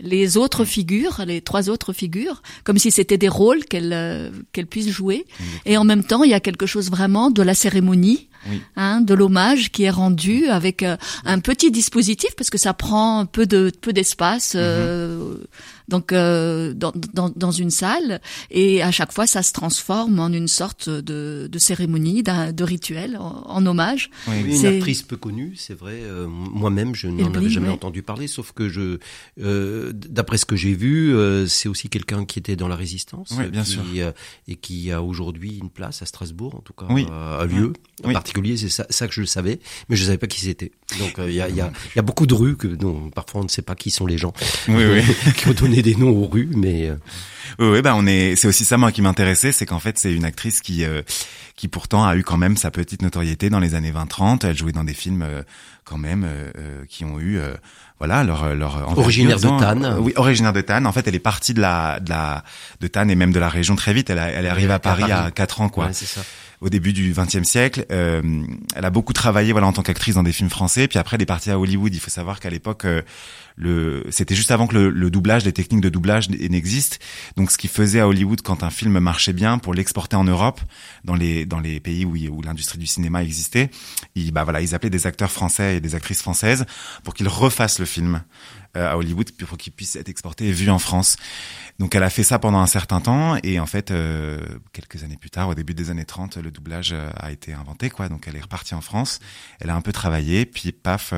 les 0.00 0.36
autres 0.36 0.64
figures, 0.64 1.22
les 1.26 1.40
trois 1.40 1.70
autres 1.70 1.92
figures, 1.92 2.42
comme 2.64 2.78
si 2.78 2.90
c'était 2.90 3.18
des 3.18 3.28
rôles 3.28 3.64
qu'elle 3.64 3.92
euh, 3.92 4.30
qu'elle 4.52 4.66
puisse 4.66 4.88
jouer. 4.88 5.24
Et 5.64 5.76
en 5.76 5.84
même 5.84 6.04
temps, 6.04 6.24
il 6.24 6.30
y 6.30 6.34
a 6.34 6.40
quelque 6.40 6.66
chose 6.66 6.90
vraiment 6.90 7.30
de 7.30 7.42
la 7.42 7.54
cérémonie, 7.54 8.28
oui. 8.48 8.60
hein, 8.76 9.00
de 9.00 9.14
l'hommage 9.14 9.70
qui 9.70 9.84
est 9.84 9.90
rendu 9.90 10.46
avec 10.48 10.82
euh, 10.82 10.96
un 11.24 11.38
petit 11.38 11.70
dispositif 11.70 12.34
parce 12.36 12.50
que 12.50 12.58
ça 12.58 12.74
prend 12.74 13.26
peu 13.26 13.46
de 13.46 13.70
peu 13.80 13.92
d'espace. 13.92 14.54
Euh, 14.56 15.36
donc 15.92 16.10
euh, 16.12 16.72
dans, 16.72 16.92
dans, 17.12 17.30
dans, 17.36 17.50
une 17.50 17.70
salle 17.70 18.22
et 18.50 18.82
à 18.82 18.90
chaque 18.90 19.12
fois 19.12 19.26
ça 19.26 19.42
se 19.42 19.52
transforme 19.52 20.18
en 20.20 20.32
une 20.32 20.48
sorte 20.48 20.88
de, 20.88 21.50
de 21.52 21.58
cérémonie, 21.58 22.22
de 22.22 22.64
rituel 22.64 23.18
en, 23.18 23.44
en 23.46 23.66
hommage. 23.66 24.08
Oui, 24.26 24.56
une 24.56 24.66
actrice 24.66 25.02
peu 25.02 25.18
connue, 25.18 25.52
c'est 25.54 25.78
vrai. 25.78 26.00
Euh, 26.02 26.26
Moi-même, 26.26 26.94
je 26.94 27.08
n'en 27.08 27.34
avais 27.34 27.50
jamais 27.50 27.68
oui. 27.68 27.74
entendu 27.74 28.02
parler, 28.02 28.26
sauf 28.26 28.52
que 28.52 28.70
je, 28.70 28.98
euh, 29.38 29.92
d'après 29.92 30.38
ce 30.38 30.46
que 30.46 30.56
j'ai 30.56 30.72
vu, 30.72 31.14
euh, 31.14 31.46
c'est 31.46 31.68
aussi 31.68 31.90
quelqu'un 31.90 32.24
qui 32.24 32.38
était 32.38 32.56
dans 32.56 32.68
la 32.68 32.76
résistance, 32.76 33.34
oui, 33.36 33.48
bien 33.48 33.62
qui, 33.62 33.70
sûr. 33.70 33.82
Euh, 33.96 34.12
et 34.48 34.56
qui 34.56 34.90
a 34.90 35.02
aujourd'hui 35.02 35.58
une 35.58 35.68
place 35.68 36.00
à 36.00 36.06
Strasbourg, 36.06 36.54
en 36.54 36.60
tout 36.60 36.72
cas, 36.72 36.86
oui. 36.88 37.06
à 37.10 37.44
Lieu. 37.44 37.74
En 38.02 38.08
oui. 38.08 38.14
particulier, 38.14 38.56
c'est 38.56 38.70
ça, 38.70 38.86
ça, 38.88 39.06
que 39.06 39.12
je 39.12 39.20
le 39.20 39.26
savais, 39.26 39.60
mais 39.90 39.96
je 39.96 40.02
ne 40.02 40.06
savais 40.06 40.18
pas 40.18 40.26
qui 40.26 40.40
c'était. 40.40 40.72
Donc 40.98 41.14
il 41.18 41.34
y 41.34 41.40
a, 41.40 41.48
y, 41.48 41.60
a, 41.60 41.70
y, 41.94 41.98
a, 41.98 42.02
beaucoup 42.02 42.26
de 42.26 42.34
rues 42.34 42.56
que 42.56 42.66
non, 42.66 43.10
parfois 43.10 43.42
on 43.42 43.44
ne 43.44 43.48
sait 43.48 43.62
pas 43.62 43.74
qui 43.74 43.90
sont 43.90 44.06
les 44.06 44.18
gens 44.18 44.32
oui, 44.68 44.84
oui. 44.84 45.32
qui 45.36 45.48
ont 45.48 45.52
donné 45.52 45.81
des 45.82 45.94
noms 45.94 46.10
aux 46.10 46.26
rues, 46.26 46.50
mais 46.54 46.88
euh... 46.88 46.96
oui, 47.58 47.68
oui, 47.68 47.82
bah 47.82 47.94
on 47.96 48.06
est. 48.06 48.36
C'est 48.36 48.48
aussi 48.48 48.64
ça 48.64 48.76
moi 48.78 48.92
qui 48.92 49.02
m'intéressait, 49.02 49.52
c'est 49.52 49.66
qu'en 49.66 49.78
fait 49.78 49.98
c'est 49.98 50.12
une 50.12 50.24
actrice 50.24 50.60
qui 50.60 50.84
euh, 50.84 51.02
qui 51.56 51.68
pourtant 51.68 52.04
a 52.06 52.16
eu 52.16 52.22
quand 52.22 52.36
même 52.36 52.56
sa 52.56 52.70
petite 52.70 53.02
notoriété 53.02 53.50
dans 53.50 53.60
les 53.60 53.74
années 53.74 53.92
20-30. 53.92 54.46
Elle 54.46 54.56
jouait 54.56 54.72
dans 54.72 54.84
des 54.84 54.94
films 54.94 55.22
euh, 55.22 55.42
quand 55.84 55.98
même 55.98 56.24
euh, 56.26 56.84
qui 56.88 57.04
ont 57.04 57.20
eu 57.20 57.38
voilà 57.98 58.24
leur 58.24 58.54
leur 58.54 58.98
originaire 58.98 59.38
de 59.38 59.58
Tannes. 59.58 59.96
oui, 60.00 60.12
originaire 60.16 60.52
de 60.52 60.60
Tannes. 60.60 60.86
En 60.86 60.92
fait, 60.92 61.06
elle 61.06 61.14
est 61.14 61.20
partie 61.20 61.54
de 61.54 61.60
la 61.60 62.00
de 62.00 62.10
la 62.10 62.44
de 62.80 62.86
Tannes 62.86 63.10
et 63.10 63.14
même 63.14 63.32
de 63.32 63.40
la 63.40 63.48
région 63.48 63.76
très 63.76 63.92
vite. 63.92 64.10
Elle 64.10 64.18
a, 64.18 64.28
elle 64.30 64.46
est 64.46 64.50
arrivée 64.50 64.72
à 64.72 64.78
Paris, 64.78 65.04
à, 65.04 65.08
Paris. 65.08 65.26
à 65.28 65.30
4 65.30 65.60
ans 65.60 65.68
quoi. 65.68 65.86
Ouais, 65.86 65.92
c'est 65.92 66.06
ça 66.06 66.22
au 66.62 66.70
début 66.70 66.92
du 66.92 67.12
XXe 67.12 67.42
siècle. 67.42 67.84
Euh, 67.90 68.22
elle 68.74 68.84
a 68.84 68.90
beaucoup 68.90 69.12
travaillé 69.12 69.52
voilà 69.52 69.66
en 69.66 69.72
tant 69.72 69.82
qu'actrice 69.82 70.14
dans 70.14 70.22
des 70.22 70.32
films 70.32 70.48
français. 70.48 70.86
Puis 70.86 70.98
après, 70.98 71.16
elle 71.16 71.22
est 71.22 71.26
partie 71.26 71.50
à 71.50 71.58
Hollywood. 71.58 71.92
Il 71.92 72.00
faut 72.00 72.10
savoir 72.10 72.38
qu'à 72.38 72.50
l'époque, 72.50 72.84
euh, 72.84 73.02
le 73.56 74.04
c'était 74.10 74.36
juste 74.36 74.52
avant 74.52 74.68
que 74.68 74.74
le, 74.74 74.90
le, 74.90 75.10
doublage, 75.10 75.44
les 75.44 75.52
techniques 75.52 75.80
de 75.80 75.88
doublage 75.88 76.30
n'existent. 76.30 76.98
Donc 77.36 77.50
ce 77.50 77.58
qui 77.58 77.66
faisait 77.66 78.00
à 78.00 78.06
Hollywood 78.06 78.42
quand 78.42 78.62
un 78.62 78.70
film 78.70 78.98
marchait 79.00 79.32
bien 79.32 79.58
pour 79.58 79.74
l'exporter 79.74 80.14
en 80.14 80.24
Europe, 80.24 80.60
dans 81.04 81.16
les 81.16 81.44
dans 81.46 81.60
les 81.60 81.80
pays 81.80 82.04
où, 82.04 82.14
où 82.14 82.42
l'industrie 82.42 82.78
du 82.78 82.86
cinéma 82.86 83.24
existait, 83.24 83.68
ils 84.14 84.30
bah 84.32 84.44
voilà, 84.44 84.60
ils 84.60 84.74
appelaient 84.74 84.88
des 84.88 85.08
acteurs 85.08 85.32
français 85.32 85.76
et 85.76 85.80
des 85.80 85.96
actrices 85.96 86.22
françaises 86.22 86.64
pour 87.02 87.14
qu'ils 87.14 87.28
refassent 87.28 87.80
le 87.80 87.86
film 87.86 88.22
à 88.74 88.96
Hollywood 88.96 89.30
pour 89.32 89.58
qu'il 89.58 89.72
puisse 89.72 89.96
être 89.96 90.08
exporté 90.08 90.48
et 90.48 90.52
vu 90.52 90.70
en 90.70 90.78
France. 90.78 91.16
Donc 91.78 91.94
elle 91.94 92.02
a 92.02 92.10
fait 92.10 92.22
ça 92.22 92.38
pendant 92.38 92.58
un 92.58 92.66
certain 92.66 93.00
temps 93.00 93.36
et 93.42 93.58
en 93.60 93.66
fait 93.66 93.90
euh, 93.90 94.40
quelques 94.72 95.04
années 95.04 95.16
plus 95.16 95.30
tard, 95.30 95.48
au 95.48 95.54
début 95.54 95.74
des 95.74 95.90
années 95.90 96.04
30, 96.04 96.36
le 96.38 96.50
doublage 96.50 96.92
euh, 96.92 97.10
a 97.16 97.32
été 97.32 97.52
inventé 97.52 97.90
quoi. 97.90 98.08
Donc 98.08 98.26
elle 98.28 98.36
est 98.36 98.42
repartie 98.42 98.74
en 98.74 98.80
France, 98.80 99.20
elle 99.60 99.70
a 99.70 99.74
un 99.74 99.80
peu 99.80 99.92
travaillé, 99.92 100.46
puis 100.46 100.72
paf, 100.72 101.12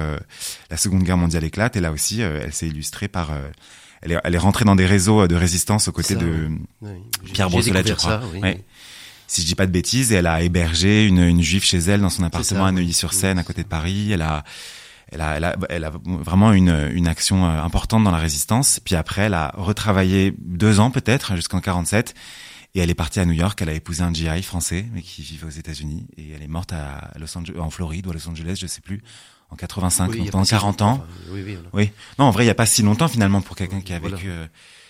la 0.71 0.77
Seconde 0.77 1.03
Guerre 1.03 1.17
mondiale 1.17 1.45
éclate 1.45 1.77
et 1.77 1.81
là 1.81 1.93
aussi 1.93 2.21
elle 2.21 2.53
s'est 2.53 2.69
illustrée 2.69 3.09
par 3.09 3.33
elle 4.03 4.13
est, 4.13 4.19
elle 4.23 4.35
est 4.35 4.39
rentrée 4.39 4.65
dans 4.65 4.77
des 4.77 4.87
réseaux 4.87 5.27
de 5.27 5.35
résistance 5.35 5.89
aux 5.89 5.93
côtés 5.93 6.15
de 6.15 6.51
Pierre 7.33 7.51
Brossolette, 7.51 7.89
je 7.89 7.95
crois. 7.95 8.21
Si 9.27 9.41
je 9.41 9.47
dis 9.47 9.55
pas 9.55 9.67
de 9.67 9.73
bêtises, 9.73 10.13
et 10.13 10.17
elle 10.17 10.27
a 10.27 10.43
hébergé 10.43 11.07
une, 11.07 11.21
une 11.21 11.43
juive 11.43 11.65
chez 11.65 11.79
elle 11.79 12.03
dans 12.03 12.11
son 12.11 12.23
appartement 12.25 12.67
à 12.67 12.73
Neuilly-sur-Seine, 12.73 13.39
à 13.39 13.43
côté 13.43 13.63
de 13.63 13.69
Paris. 13.69 14.13
Elle 14.13 14.23
a 14.23 14.45
elle 15.15 15.23
a, 15.23 15.37
elle 15.37 15.45
a, 15.45 15.57
elle 15.71 15.85
a 15.85 15.93
vraiment 16.05 16.53
une, 16.53 16.91
une 16.93 17.07
action 17.07 17.47
euh, 17.47 17.63
importante 17.63 18.03
dans 18.05 18.11
la 18.11 18.19
résistance. 18.19 18.81
Puis 18.81 18.97
après, 18.97 19.23
elle 19.23 19.35
a 19.35 19.53
retravaillé 19.57 20.35
deux 20.39 20.81
ans 20.81 20.91
peut-être 20.91 21.37
jusqu'en 21.37 21.61
47. 21.61 22.15
Et 22.75 22.81
elle 22.81 22.91
est 22.91 22.95
partie 22.95 23.21
à 23.21 23.25
New 23.25 23.33
York. 23.33 23.61
Elle 23.63 23.69
a 23.69 23.75
épousé 23.75 24.03
un 24.03 24.13
GI 24.13 24.43
français, 24.43 24.87
mais 24.93 25.03
qui 25.03 25.23
vivait 25.23 25.47
aux 25.47 25.51
États-Unis. 25.51 26.09
Et 26.17 26.33
elle 26.33 26.43
est 26.43 26.49
morte 26.49 26.73
à 26.73 27.13
Los 27.19 27.39
Angeles, 27.39 27.59
en 27.61 27.71
Floride 27.71 28.09
ou 28.09 28.11
à 28.11 28.15
Los 28.15 28.29
Angeles, 28.29 28.59
je 28.61 28.67
sais 28.67 28.81
plus, 28.81 29.01
en 29.51 29.57
85, 29.57 30.17
donc 30.17 30.31
dans 30.31 30.45
40 30.45 30.83
ans. 30.83 31.07
oui, 31.31 31.43
oui, 31.47 31.59
oui. 31.73 31.91
Non, 32.19 32.25
en 32.25 32.31
vrai, 32.33 32.45
il 32.45 32.49
y 32.49 32.51
a 32.51 32.55
pas 32.55 32.67
si 32.67 32.83
longtemps 32.83 33.07
finalement 33.07 33.41
pour 33.41 33.55
quelqu'un 33.55 33.81
qui 33.81 33.93
a 33.93 34.01
vécu. 34.01 34.29
Euh, 34.29 34.47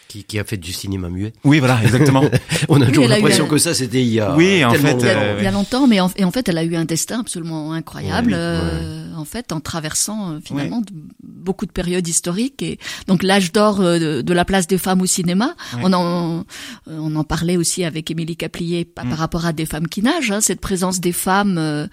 qui, 0.08 0.38
a 0.38 0.44
fait 0.44 0.56
du 0.56 0.72
cinéma 0.72 1.08
muet. 1.08 1.32
Oui, 1.44 1.58
voilà, 1.58 1.82
exactement. 1.82 2.24
On 2.68 2.80
a 2.80 2.86
toujours 2.86 3.08
l'impression 3.08 3.46
que 3.46 3.58
ça, 3.58 3.74
c'était 3.74 4.02
il 4.02 4.08
y 4.08 4.20
a. 4.20 4.34
Oui, 4.36 4.64
en 4.64 4.72
fait, 4.74 4.96
il 5.38 5.44
y 5.44 5.46
a 5.46 5.50
longtemps, 5.50 5.86
mais 5.86 6.00
en, 6.00 6.10
et 6.16 6.24
en 6.24 6.30
fait, 6.30 6.48
elle 6.48 6.58
a 6.58 6.64
eu 6.64 6.76
un 6.76 6.84
destin 6.84 7.20
absolument 7.20 7.72
incroyable. 7.72 8.32
Euh, 8.34 9.12
en 9.16 9.24
fait, 9.24 9.52
en 9.52 9.60
traversant 9.60 10.32
euh, 10.32 10.38
finalement 10.44 10.82
beaucoup 11.22 11.66
de 11.66 11.70
périodes 11.70 12.06
historiques 12.06 12.62
et 12.62 12.78
donc 13.06 13.22
l'âge 13.22 13.52
d'or 13.52 13.80
euh, 13.80 14.22
de, 14.22 14.34
la 14.34 14.44
place 14.44 14.66
des 14.66 14.78
femmes 14.78 15.02
au 15.02 15.06
cinéma. 15.06 15.54
On 15.82 15.92
en 15.92 16.44
on 16.86 17.16
en 17.16 17.24
parlait 17.24 17.56
aussi 17.56 17.84
avec 17.84 18.10
Émilie 18.10 18.36
Caplier 18.36 18.84
par, 18.84 19.04
mm. 19.04 19.12
rapport 19.12 19.46
à 19.46 19.52
des 19.52 19.66
femmes 19.66 19.88
qui 19.88 20.02
nagent. 20.02 20.30
Hein, 20.30 20.40
cette 20.40 20.60
présence 20.60 21.00
des 21.00 21.12
femmes 21.12 21.88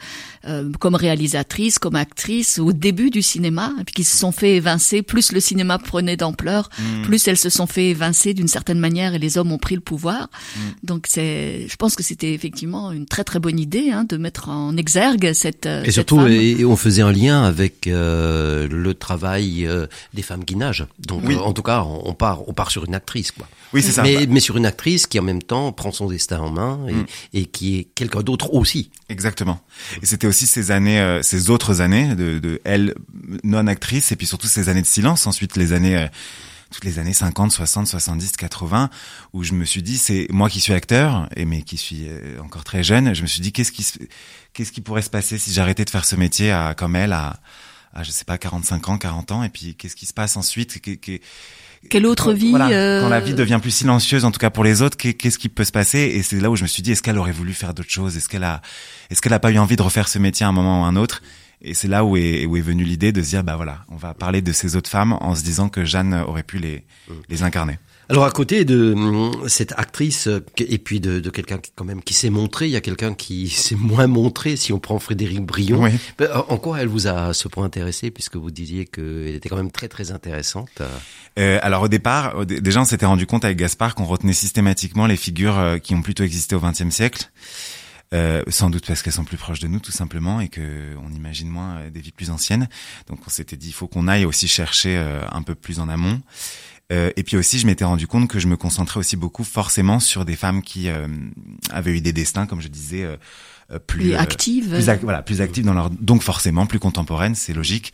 comme 0.79 0.95
réalisatrices, 0.95 1.79
comme 1.79 1.95
actrices 1.95 2.59
au 2.59 2.73
début 2.73 3.09
du 3.09 3.21
cinéma, 3.21 3.71
qui 3.95 4.03
se 4.03 4.17
sont 4.17 4.31
fait 4.31 4.55
évincer. 4.55 5.01
Plus 5.01 5.31
le 5.31 5.39
cinéma 5.39 5.77
prenait 5.77 6.17
d'ampleur, 6.17 6.69
mm. 6.79 7.01
plus 7.03 7.27
elles 7.27 7.37
se 7.37 7.49
sont 7.49 7.67
fait 7.67 7.89
évincer 7.89 8.00
d'une 8.33 8.47
certaine 8.47 8.79
manière 8.79 9.13
et 9.13 9.19
les 9.19 9.37
hommes 9.37 9.51
ont 9.51 9.57
pris 9.57 9.75
le 9.75 9.81
pouvoir. 9.81 10.29
Mm. 10.55 10.59
Donc 10.83 11.05
c'est, 11.07 11.67
je 11.67 11.75
pense 11.75 11.95
que 11.95 12.03
c'était 12.03 12.33
effectivement 12.33 12.91
une 12.91 13.05
très 13.05 13.23
très 13.23 13.39
bonne 13.39 13.59
idée 13.59 13.91
hein, 13.91 14.03
de 14.03 14.17
mettre 14.17 14.49
en 14.49 14.75
exergue 14.77 15.33
cette. 15.33 15.65
Euh, 15.65 15.83
et 15.83 15.91
surtout, 15.91 16.25
et, 16.27 16.65
on 16.65 16.75
faisait 16.75 17.01
un 17.01 17.11
lien 17.11 17.43
avec 17.43 17.87
euh, 17.87 18.67
le 18.67 18.93
travail 18.93 19.65
euh, 19.65 19.87
des 20.13 20.21
femmes 20.21 20.45
qui 20.45 20.55
nagent. 20.55 20.85
Donc 20.99 21.23
en 21.29 21.53
tout 21.53 21.63
cas, 21.63 21.83
on 21.83 22.13
part, 22.13 22.47
on 22.47 22.53
part 22.53 22.71
sur 22.71 22.85
une 22.85 22.95
actrice 22.95 23.31
quoi. 23.31 23.47
Oui, 23.73 23.81
c'est 23.81 23.93
ça. 23.93 24.03
Mais, 24.03 24.25
mais, 24.27 24.41
sur 24.41 24.57
une 24.57 24.65
actrice 24.65 25.07
qui 25.07 25.17
en 25.17 25.23
même 25.23 25.41
temps 25.41 25.71
prend 25.71 25.93
son 25.93 26.07
destin 26.07 26.39
en 26.39 26.49
main 26.49 26.81
et, 26.89 26.93
mm. 26.93 27.05
et 27.33 27.45
qui 27.45 27.77
est 27.77 27.83
quelqu'un 27.95 28.21
d'autre 28.21 28.53
aussi. 28.53 28.89
Exactement. 29.07 29.61
Et 30.01 30.05
c'était 30.05 30.27
aussi 30.27 30.45
ces 30.45 30.71
années, 30.71 31.19
ces 31.21 31.49
autres 31.49 31.79
années 31.79 32.15
de, 32.15 32.39
de 32.39 32.59
elle 32.65 32.95
non 33.43 33.67
actrice 33.67 34.11
et 34.11 34.15
puis 34.17 34.27
surtout 34.27 34.47
ces 34.47 34.67
années 34.67 34.81
de 34.81 34.87
silence. 34.87 35.25
Ensuite 35.25 35.55
les 35.55 35.71
années 35.71 36.07
toutes 36.71 36.85
les 36.85 36.99
années 36.99 37.13
50, 37.13 37.51
60, 37.51 37.87
70, 37.87 38.37
80, 38.37 38.89
où 39.33 39.43
je 39.43 39.53
me 39.53 39.65
suis 39.65 39.83
dit, 39.83 39.97
c'est 39.97 40.27
moi 40.29 40.49
qui 40.49 40.59
suis 40.59 40.73
acteur, 40.73 41.27
et 41.35 41.45
mais 41.45 41.61
qui 41.61 41.77
suis 41.77 42.07
euh, 42.07 42.39
encore 42.41 42.63
très 42.63 42.83
jeune, 42.83 43.13
je 43.13 43.21
me 43.21 43.27
suis 43.27 43.41
dit, 43.41 43.51
qu'est-ce 43.51 43.71
qui, 43.71 43.85
qu'est-ce 44.53 44.71
qui 44.71 44.81
pourrait 44.81 45.01
se 45.01 45.09
passer 45.09 45.37
si 45.37 45.53
j'arrêtais 45.53 45.85
de 45.85 45.89
faire 45.89 46.05
ce 46.05 46.15
métier 46.15 46.51
à, 46.51 46.73
comme 46.73 46.95
elle, 46.95 47.13
à, 47.13 47.39
à, 47.93 48.03
je 48.03 48.11
sais 48.11 48.25
pas, 48.25 48.37
45 48.37 48.89
ans, 48.89 48.97
40 48.97 49.31
ans, 49.31 49.43
et 49.43 49.49
puis 49.49 49.75
qu'est-ce 49.75 49.95
qui 49.95 50.05
se 50.05 50.13
passe 50.13 50.37
ensuite 50.37 50.79
quelle 51.89 52.05
autre 52.05 52.33
vie 52.33 52.53
euh... 52.55 53.01
Quand 53.01 53.09
la 53.09 53.19
vie 53.19 53.33
devient 53.33 53.59
plus 53.61 53.71
silencieuse, 53.71 54.23
en 54.23 54.31
tout 54.31 54.39
cas 54.39 54.49
pour 54.49 54.63
les 54.63 54.81
autres, 54.81 54.97
qu'est-ce 54.97 55.39
qui 55.39 55.49
peut 55.49 55.63
se 55.63 55.71
passer 55.71 55.99
Et 55.99 56.21
c'est 56.21 56.39
là 56.39 56.51
où 56.51 56.55
je 56.55 56.63
me 56.63 56.67
suis 56.67 56.83
dit, 56.83 56.91
est-ce 56.91 57.01
qu'elle 57.01 57.17
aurait 57.17 57.31
voulu 57.31 57.53
faire 57.53 57.73
d'autres 57.73 57.89
choses 57.89 58.17
Est-ce 58.17 58.29
qu'elle 58.29 58.43
a, 58.43 58.61
est-ce 59.09 59.21
qu'elle 59.21 59.33
a 59.33 59.39
pas 59.39 59.51
eu 59.51 59.57
envie 59.57 59.75
de 59.75 59.81
refaire 59.81 60.07
ce 60.07 60.19
métier 60.19 60.45
à 60.45 60.49
un 60.49 60.51
moment 60.51 60.83
ou 60.83 60.85
un 60.85 60.95
autre 60.95 61.21
et 61.61 61.73
c'est 61.73 61.87
là 61.87 62.03
où 62.03 62.17
est, 62.17 62.45
où 62.45 62.57
est 62.57 62.61
venue 62.61 62.83
l'idée 62.83 63.11
de 63.11 63.21
se 63.21 63.29
dire, 63.29 63.43
bah 63.43 63.55
voilà, 63.55 63.85
on 63.89 63.95
va 63.95 64.13
parler 64.13 64.41
de 64.41 64.51
ces 64.51 64.75
autres 64.75 64.89
femmes 64.89 65.13
en 65.13 65.35
se 65.35 65.43
disant 65.43 65.69
que 65.69 65.85
Jeanne 65.85 66.13
aurait 66.27 66.43
pu 66.43 66.57
les, 66.57 66.83
les 67.29 67.43
incarner. 67.43 67.77
Alors 68.09 68.25
à 68.25 68.31
côté 68.31 68.65
de 68.65 68.91
hum, 68.93 69.47
cette 69.47 69.71
actrice 69.77 70.27
et 70.57 70.77
puis 70.79 70.99
de, 70.99 71.21
de 71.21 71.29
quelqu'un 71.29 71.59
quand 71.75 71.85
même 71.85 72.01
qui 72.01 72.13
s'est 72.13 72.29
montré, 72.29 72.65
il 72.65 72.71
y 72.71 72.75
a 72.75 72.81
quelqu'un 72.81 73.13
qui 73.13 73.47
s'est 73.49 73.75
moins 73.75 74.07
montré. 74.07 74.57
Si 74.57 74.73
on 74.73 74.79
prend 74.79 74.99
Frédéric 74.99 75.45
Brion, 75.45 75.89
ben, 76.17 76.29
en 76.49 76.57
quoi 76.57 76.81
elle 76.81 76.89
vous 76.89 77.07
a 77.07 77.27
à 77.27 77.33
ce 77.33 77.47
point 77.47 77.63
intéressé 77.63 78.11
puisque 78.11 78.35
vous 78.35 78.51
disiez 78.51 78.85
qu'elle 78.85 79.35
était 79.35 79.47
quand 79.47 79.55
même 79.55 79.71
très 79.71 79.87
très 79.87 80.11
intéressante? 80.11 80.81
Euh, 81.39 81.59
alors 81.61 81.83
au 81.83 81.87
départ, 81.87 82.45
déjà 82.45 82.81
on 82.81 82.85
s'était 82.85 83.05
rendu 83.05 83.25
compte 83.25 83.45
avec 83.45 83.57
Gaspard 83.57 83.95
qu'on 83.95 84.05
retenait 84.05 84.33
systématiquement 84.33 85.07
les 85.07 85.15
figures 85.15 85.57
euh, 85.57 85.77
qui 85.77 85.95
ont 85.95 86.01
plutôt 86.01 86.23
existé 86.23 86.53
au 86.55 86.59
XXe 86.59 86.89
siècle. 86.89 87.31
Euh, 88.13 88.43
sans 88.49 88.69
doute 88.69 88.85
parce 88.85 89.01
qu'elles 89.01 89.13
sont 89.13 89.23
plus 89.23 89.37
proches 89.37 89.61
de 89.61 89.67
nous 89.67 89.79
tout 89.79 89.93
simplement 89.93 90.41
et 90.41 90.49
que 90.49 90.97
on 91.01 91.13
imagine 91.13 91.47
moins 91.47 91.77
euh, 91.77 91.89
des 91.89 92.01
vies 92.01 92.11
plus 92.11 92.29
anciennes. 92.29 92.67
Donc 93.07 93.19
on 93.25 93.29
s'était 93.29 93.55
dit 93.55 93.69
il 93.69 93.73
faut 93.73 93.87
qu'on 93.87 94.07
aille 94.09 94.25
aussi 94.25 94.49
chercher 94.49 94.97
euh, 94.97 95.21
un 95.31 95.41
peu 95.43 95.55
plus 95.55 95.79
en 95.79 95.87
amont. 95.87 96.21
et 96.89 97.23
puis 97.23 97.37
aussi, 97.37 97.57
je 97.57 97.65
m'étais 97.65 97.85
rendu 97.85 98.05
compte 98.07 98.27
que 98.27 98.37
je 98.37 98.49
me 98.49 98.57
concentrais 98.57 98.99
aussi 98.99 99.15
beaucoup 99.15 99.45
forcément 99.45 100.01
sur 100.01 100.25
des 100.25 100.35
femmes 100.35 100.61
qui 100.61 100.89
avaient 101.69 101.93
eu 101.93 102.01
des 102.01 102.11
destins, 102.11 102.45
comme 102.45 102.59
je 102.59 102.67
disais, 102.67 103.07
euh, 103.71 103.79
plus, 103.79 104.15
active, 104.15 104.69
plus 104.69 104.89
voilà, 105.01 105.21
plus 105.21 105.41
active 105.41 105.63
dans 105.63 105.73
leur 105.73 105.89
donc 105.89 106.23
forcément 106.23 106.65
plus 106.65 106.79
contemporaine, 106.79 107.35
c'est 107.35 107.53
logique. 107.53 107.93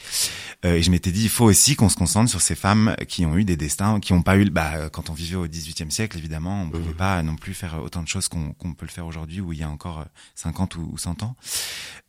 Euh, 0.65 0.75
et 0.75 0.81
je 0.81 0.89
m'étais 0.89 1.11
dit 1.11 1.23
il 1.23 1.29
faut 1.29 1.45
aussi 1.45 1.75
qu'on 1.75 1.89
se 1.89 1.95
concentre 1.95 2.29
sur 2.29 2.41
ces 2.41 2.55
femmes 2.55 2.95
qui 3.07 3.25
ont 3.25 3.37
eu 3.37 3.43
des 3.43 3.57
destins, 3.57 3.99
qui 3.99 4.13
n'ont 4.13 4.23
pas 4.23 4.37
eu 4.37 4.49
bah 4.49 4.89
quand 4.91 5.09
on 5.09 5.13
vivait 5.13 5.35
au 5.35 5.47
XVIIIe 5.47 5.91
siècle 5.91 6.17
évidemment, 6.17 6.63
on 6.63 6.69
pouvait 6.69 6.91
mmh. 6.91 6.93
pas 6.93 7.21
non 7.21 7.35
plus 7.35 7.53
faire 7.53 7.79
autant 7.83 8.01
de 8.01 8.07
choses 8.07 8.27
qu'on 8.27 8.53
qu'on 8.53 8.73
peut 8.73 8.85
le 8.85 8.91
faire 8.91 9.05
aujourd'hui 9.05 9.39
où 9.39 9.53
il 9.53 9.59
y 9.59 9.63
a 9.63 9.69
encore 9.69 10.05
50 10.35 10.77
ou 10.77 10.97
100 10.97 11.23
ans. 11.23 11.35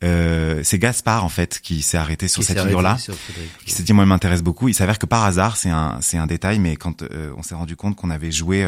Euh, 0.03 0.63
c'est 0.65 0.79
Gaspard 0.79 1.25
en 1.25 1.29
fait 1.29 1.61
qui 1.61 1.83
s'est 1.83 1.99
arrêté 1.99 2.29
sur 2.29 2.43
cette 2.43 2.61
figure-là, 2.61 2.97
qui 3.67 3.73
s'est 3.73 3.83
dit 3.83 3.93
moi 3.93 4.05
il 4.05 4.09
m'intéresse 4.09 4.43
beaucoup. 4.43 4.69
Il 4.69 4.75
s'avère 4.75 4.99
que 4.99 5.07
par 5.07 5.25
hasard 5.25 5.57
c'est 5.59 5.71
un 5.71 5.99
c'est 6.01 6.17
un 6.17 6.27
détail, 6.27 6.59
mais 6.59 6.77
quand 6.77 7.03
on 7.37 7.43
s'est 7.43 7.55
rendu 7.55 7.77
compte 7.77 7.97
qu'on 7.97 8.11
avait 8.11 8.33
joué 8.33 8.67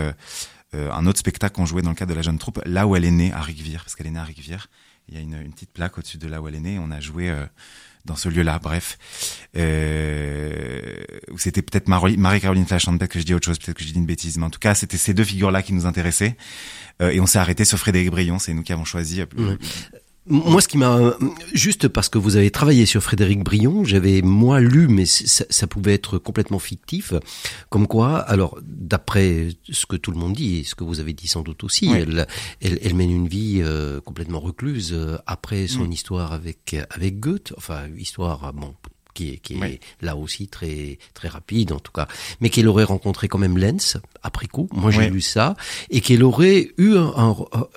un 0.74 1.06
autre 1.06 1.18
spectacle 1.18 1.54
qu'on 1.54 1.66
jouait 1.66 1.82
dans 1.82 1.90
le 1.90 1.96
cadre 1.96 2.10
de 2.10 2.16
la 2.16 2.22
jeune 2.22 2.38
troupe, 2.38 2.60
là 2.66 2.86
où 2.86 2.96
elle 2.96 3.04
est 3.06 3.10
née 3.10 3.32
à 3.32 3.40
Rigvire, 3.40 3.82
parce 3.82 3.94
qu'elle 3.94 4.06
est 4.06 4.10
née 4.10 4.20
à 4.20 4.24
Rigvire 4.24 4.68
il 5.10 5.16
y 5.16 5.18
a 5.18 5.22
une, 5.22 5.34
une 5.34 5.52
petite 5.52 5.72
plaque 5.72 5.98
au-dessus 5.98 6.18
de 6.18 6.28
là 6.28 6.40
où 6.40 6.48
elle 6.48 6.54
est 6.54 6.60
née. 6.60 6.78
On 6.78 6.90
a 6.90 7.00
joué 7.00 7.28
euh, 7.28 7.44
dans 8.04 8.16
ce 8.16 8.28
lieu-là. 8.28 8.58
Bref, 8.62 8.98
euh, 9.56 11.02
c'était 11.36 11.62
peut-être 11.62 11.88
Marie-Caroline 11.88 12.66
Flachandbeck 12.66 13.10
que 13.10 13.18
je 13.18 13.24
dis 13.24 13.34
autre 13.34 13.46
chose, 13.46 13.58
peut-être 13.58 13.76
que 13.76 13.84
je 13.84 13.92
dis 13.92 13.98
une 13.98 14.06
bêtise, 14.06 14.38
mais 14.38 14.44
en 14.44 14.50
tout 14.50 14.58
cas, 14.58 14.74
c'était 14.74 14.96
ces 14.96 15.14
deux 15.14 15.24
figures-là 15.24 15.62
qui 15.62 15.72
nous 15.72 15.86
intéressaient. 15.86 16.36
Euh, 17.02 17.10
et 17.10 17.20
on 17.20 17.26
s'est 17.26 17.38
arrêté 17.38 17.64
sur 17.64 17.78
Frédéric 17.78 18.10
Brion. 18.10 18.38
C'est 18.38 18.54
nous 18.54 18.62
qui 18.62 18.72
avons 18.72 18.84
choisi. 18.84 19.20
Euh, 19.20 19.56
moi, 20.30 20.60
ce 20.60 20.68
qui 20.68 20.78
m'a 20.78 21.16
juste 21.52 21.88
parce 21.88 22.08
que 22.08 22.18
vous 22.18 22.36
avez 22.36 22.50
travaillé 22.50 22.86
sur 22.86 23.02
Frédéric 23.02 23.42
Brion, 23.42 23.84
j'avais 23.84 24.22
moi 24.22 24.60
lu, 24.60 24.88
mais 24.88 25.04
ça, 25.04 25.44
ça, 25.50 25.66
pouvait 25.66 25.92
être 25.92 26.18
complètement 26.18 26.58
fictif, 26.60 27.12
comme 27.68 27.86
quoi. 27.86 28.18
Alors, 28.18 28.58
d'après 28.62 29.48
ce 29.68 29.86
que 29.86 29.96
tout 29.96 30.12
le 30.12 30.18
monde 30.18 30.34
dit 30.34 30.58
et 30.58 30.64
ce 30.64 30.74
que 30.74 30.84
vous 30.84 31.00
avez 31.00 31.12
dit 31.12 31.28
sans 31.28 31.42
doute 31.42 31.64
aussi, 31.64 31.90
elle, 31.90 32.26
elle, 32.60 32.78
elle, 32.82 32.94
mène 32.94 33.10
une 33.10 33.28
vie 33.28 33.60
euh, 33.60 34.00
complètement 34.00 34.40
recluse 34.40 34.92
euh, 34.92 35.18
après 35.26 35.66
son 35.66 35.84
mm. 35.84 35.92
histoire 35.92 36.32
avec 36.32 36.76
avec 36.90 37.18
Goethe. 37.18 37.52
Enfin, 37.56 37.88
histoire 37.98 38.52
bon 38.52 38.74
qui 39.14 39.30
est, 39.30 39.36
qui 39.38 39.54
est 39.54 39.80
là 40.00 40.16
aussi 40.16 40.48
très 40.48 40.98
très 41.14 41.28
rapide 41.28 41.72
en 41.72 41.78
tout 41.78 41.92
cas, 41.92 42.08
mais 42.40 42.50
qu'elle 42.50 42.68
aurait 42.68 42.84
rencontré 42.84 43.28
quand 43.28 43.38
même 43.38 43.58
Lenz 43.58 43.98
après 44.22 44.46
coup. 44.46 44.68
Moi 44.72 44.90
j'ai 44.90 45.10
lu 45.10 45.20
ça 45.20 45.56
et 45.90 46.00
qu'elle 46.00 46.22
aurait 46.24 46.72
eu 46.78 46.96
un, 46.96 47.36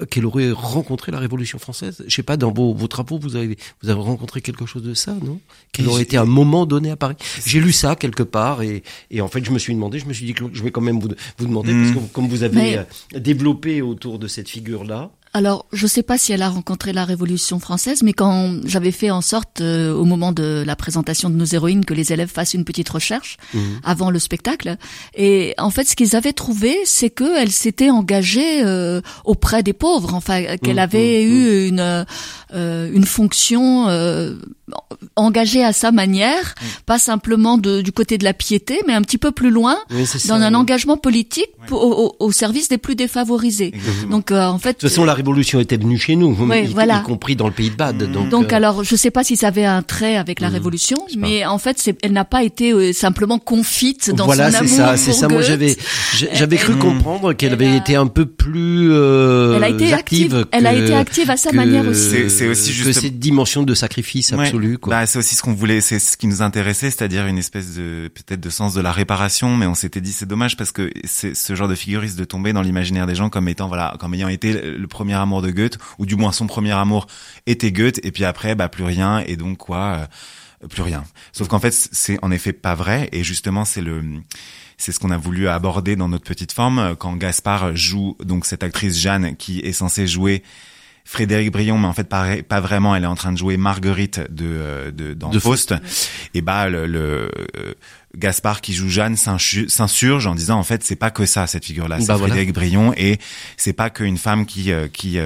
qu'elle 0.10 0.26
aurait 0.26 0.52
rencontré 0.52 1.12
la 1.12 1.20
Révolution 1.20 1.60
française. 1.60 2.04
Je 2.08 2.14
sais 2.14 2.24
pas 2.24 2.38
dans 2.38 2.52
vos, 2.52 2.74
vos 2.74 2.88
travaux 2.88 3.18
vous 3.20 3.36
avez 3.36 3.58
vous 3.82 3.90
avez 3.90 4.02
rencontré 4.02 4.42
quelque 4.42 4.66
chose 4.66 4.84
de 4.84 4.94
ça 4.94 5.16
non? 5.24 5.40
Qu'elle 5.72 5.88
aurait 5.88 6.04
été 6.04 6.18
un 6.18 6.26
moment 6.26 6.66
donné 6.66 6.92
à 6.92 6.96
Paris. 6.96 7.16
J'ai 7.46 7.60
lu 7.60 7.72
ça 7.72 7.96
quelque 7.96 8.24
part 8.24 8.62
et 8.62 8.84
et 9.12 9.22
en 9.22 9.28
fait 9.28 9.44
je 9.44 9.52
me 9.52 9.60
suis 9.60 9.74
demandé, 9.74 10.00
je 10.00 10.06
me 10.06 10.14
suis 10.14 10.26
dit 10.26 10.34
que 10.34 10.46
je 10.52 10.64
vais 10.64 10.72
quand 10.72 10.82
même 10.82 11.00
vous 11.00 11.10
vous 11.38 11.46
demander 11.46 11.74
parce 11.74 11.92
que 11.92 12.14
comme 12.14 12.28
vous 12.28 12.44
avez 12.44 12.78
euh, 12.78 12.84
développé 13.20 13.82
autour 13.82 14.20
de 14.20 14.28
cette 14.28 14.50
figure 14.50 14.84
là 14.84 15.12
alors, 15.36 15.66
je 15.74 15.86
ne 15.86 15.88
sais 15.88 16.04
pas 16.04 16.20
si 16.20 16.32
elle 16.32 16.44
a 16.44 16.50
rencontré 16.50 16.94
la 16.94 17.06
Révolution 17.06 17.60
française, 17.60 18.04
mais 18.04 18.14
quand 18.14 18.60
j'avais 18.66 18.92
fait 18.92 19.10
en 19.10 19.22
sorte, 19.22 19.62
euh, 19.62 19.92
au 19.92 20.06
moment 20.06 20.32
de 20.32 20.64
la 20.64 20.76
présentation 20.76 21.32
de 21.32 21.36
nos 21.36 21.46
héroïnes, 21.46 21.86
que 21.86 21.96
les 21.96 22.14
élèves 22.14 22.30
fassent 22.30 22.54
une 22.54 22.66
petite 22.66 22.88
recherche 22.88 23.38
mhm. 23.56 23.80
avant 23.84 24.12
le 24.12 24.20
spectacle, 24.20 24.78
et 25.16 25.56
en 25.58 25.72
fait, 25.72 25.86
ce 25.86 25.96
qu'ils 25.96 26.16
avaient 26.16 26.34
trouvé, 26.34 26.78
c'est 26.86 27.10
qu'elle 27.10 27.52
s'était 27.52 27.90
engagée 27.90 28.64
euh, 28.64 29.02
auprès 29.26 29.64
des 29.64 29.74
pauvres, 29.74 30.14
enfin, 30.14 30.44
qu'elle 30.58 30.74
mhm. 30.76 30.80
avait 30.80 31.26
mhm. 31.26 31.32
eu 31.32 31.68
une 31.68 32.06
euh, 32.54 32.92
une 32.94 33.06
fonction 33.06 33.88
engagée 35.16 35.64
à 35.64 35.74
sa 35.74 35.92
manière, 35.92 36.54
pas 36.86 37.00
simplement 37.00 37.58
de, 37.58 37.82
du 37.82 37.92
côté 37.92 38.20
de 38.20 38.24
la 38.24 38.34
piété, 38.34 38.80
mais 38.86 38.94
un 38.94 39.02
petit 39.02 39.18
peu 39.18 39.32
plus 39.32 39.50
loin, 39.50 39.78
dans 40.28 40.36
un 40.36 40.54
engagement 40.54 40.98
politique 40.98 41.50
au, 41.72 42.32
service 42.32 42.70
des 42.70 42.78
plus 42.78 42.96
défavorisés. 42.96 43.74
Donc, 44.12 44.32
en 44.32 44.60
fait, 44.60 44.74
de 44.74 44.78
toute 44.78 44.90
façon, 44.90 45.04
la 45.04 45.16
révolution 45.24 45.60
était 45.62 45.78
venue 45.78 45.98
chez 45.98 46.16
nous, 46.16 46.36
y, 46.54 47.04
compris 47.04 47.36
dans 47.36 47.48
le 47.48 47.54
pays 47.54 47.70
de 47.70 47.76
Bade. 47.76 48.10
Mm. 48.10 48.30
Donc, 48.30 48.52
euh, 48.52 48.56
alors, 48.56 48.84
je 48.84 48.96
sais 48.96 49.10
pas 49.10 49.24
si 49.24 49.38
ça 49.38 49.48
avait 49.48 49.66
un 49.66 49.82
trait 49.82 50.18
avec 50.18 50.42
la 50.42 50.50
mm. 50.50 50.54
révolution, 50.54 50.98
mais 51.18 51.46
en 51.46 51.58
fait, 51.58 51.96
elle 52.04 52.12
n'a 52.12 52.26
pas 52.26 52.44
été 52.44 52.72
euh, 52.74 52.92
simplement 52.92 53.40
confite 53.40 54.12
dans 54.12 54.26
voilà, 54.26 54.52
son 54.52 54.58
amour. 54.58 54.76
Voilà, 54.76 54.98
c'est 54.98 55.12
ça, 55.12 55.14
c'est 55.14 55.20
ça. 55.20 55.28
Moi, 55.30 55.42
j'avais, 55.42 55.78
j'avais 56.34 56.58
cru 56.58 56.76
comprendre 56.76 57.34
qu'elle 57.34 57.54
avait 57.54 57.78
été 57.78 57.96
un 57.96 58.08
peu 58.08 58.26
plus 58.26 58.92
euh, 58.92 59.56
elle 59.56 59.64
a 59.64 59.70
été 59.70 59.94
active. 59.94 60.46
elle 60.52 60.68
a 60.68 60.74
été 60.74 60.94
active 60.94 61.30
à 61.30 61.38
sa 61.38 61.52
manière 61.54 61.88
aussi. 61.88 62.30
C'est 62.30 62.48
aussi 62.48 62.74
juste 62.74 62.88
que 62.88 62.94
cette 62.94 63.20
dimension 63.20 63.64
de 63.64 63.74
sacrifice 63.74 64.34
absolu. 64.34 64.78
Quoi. 64.78 64.94
Bah, 64.94 65.06
c'est 65.06 65.20
aussi 65.20 65.36
ce 65.36 65.42
qu'on 65.42 65.54
voulait, 65.54 65.82
c'est 65.82 66.00
ce 66.00 66.18
qui 66.18 66.28
nous 66.28 66.42
intéressait, 66.42 66.90
c'est-à-dire 66.90 67.26
une 67.28 67.38
espèce 67.38 67.76
de 67.76 68.10
peut-être 68.14 68.42
de 68.42 68.50
sens 68.50 68.74
de 68.74 68.82
la 68.82 68.92
réparation, 68.92 69.56
mais 69.56 69.66
on 69.66 69.76
s'était 69.76 70.02
dit 70.02 70.12
c'est 70.12 70.28
dommage 70.28 70.58
parce 70.58 70.72
que 70.72 70.92
ce 71.06 71.56
genre 71.56 71.68
de 71.68 71.76
figure 71.76 72.02
risque 72.02 72.18
de 72.18 72.26
tomber 72.26 72.54
dans 72.54 72.62
l'imaginaire 72.62 73.08
des 73.08 73.16
gens 73.16 73.30
comme 73.30 73.48
étant 73.48 73.68
voilà, 73.68 73.96
comme 74.00 74.14
ayant 74.14 74.28
été 74.28 74.54
le 74.54 74.88
premier 74.88 75.13
amour 75.14 75.42
de 75.42 75.52
Goethe, 75.52 75.78
ou 75.98 76.06
du 76.06 76.16
moins 76.16 76.32
son 76.32 76.48
premier 76.48 76.72
amour 76.72 77.08
était 77.46 77.72
Goethe, 77.72 78.00
et 78.04 78.12
puis 78.12 78.26
après, 78.26 78.56
bah 78.56 78.70
plus 78.70 78.84
rien, 78.84 79.20
et 79.20 79.36
donc 79.36 79.58
quoi, 79.58 80.08
euh, 80.64 80.68
plus 80.68 80.82
rien. 80.82 81.04
Sauf 81.32 81.48
qu'en 81.48 81.60
fait, 81.60 81.74
c'est 81.74 82.18
en 82.22 82.32
effet 82.32 82.54
pas 82.54 82.76
vrai, 82.76 83.10
et 83.12 83.24
justement, 83.24 83.66
c'est 83.66 83.82
le 83.82 84.04
c'est 84.78 84.92
ce 84.92 85.00
qu'on 85.00 85.12
a 85.12 85.18
voulu 85.18 85.48
aborder 85.48 85.96
dans 85.96 86.10
notre 86.10 86.26
petite 86.26 86.52
forme 86.52 86.96
quand 86.98 87.16
Gaspard 87.16 87.76
joue 87.76 88.18
donc 88.24 88.46
cette 88.46 88.64
actrice 88.64 89.00
Jeanne 89.00 89.36
qui 89.38 89.60
est 89.60 89.72
censée 89.72 90.08
jouer 90.08 90.44
Frédéric 91.06 91.52
Brion, 91.52 91.78
mais 91.78 91.88
en 91.88 91.94
fait 91.94 92.08
pas, 92.08 92.42
pas 92.48 92.62
vraiment. 92.62 92.96
Elle 92.96 93.04
est 93.04 93.08
en 93.08 93.16
train 93.16 93.34
de 93.34 93.38
jouer 93.38 93.58
Marguerite 93.58 94.22
de, 94.30 94.46
euh, 94.46 94.92
de 94.92 95.14
dans 95.14 95.32
Faust. 95.40 95.74
Et 96.34 96.42
bah 96.42 96.70
le, 96.70 96.86
le 96.86 97.30
euh, 97.58 97.74
Gaspard 98.16 98.62
qui 98.62 98.74
joue 98.74 98.90
Jeanne 98.90 99.18
s'insurge 99.18 100.28
en 100.28 100.36
disant 100.36 100.60
en 100.60 100.64
fait 100.64 100.84
c'est 100.84 100.96
pas 100.96 101.10
que 101.10 101.26
ça 101.26 101.48
cette 101.48 101.66
figure-là, 101.66 102.00
c'est 102.00 102.08
bah, 102.08 102.18
Frédéric 102.18 102.54
Brion 102.54 102.94
et 102.96 103.18
c'est 103.58 103.74
pas 103.74 103.90
qu'une 103.90 104.20
femme 104.20 104.46
qui 104.46 104.72
euh, 104.72 104.88
qui, 104.88 105.18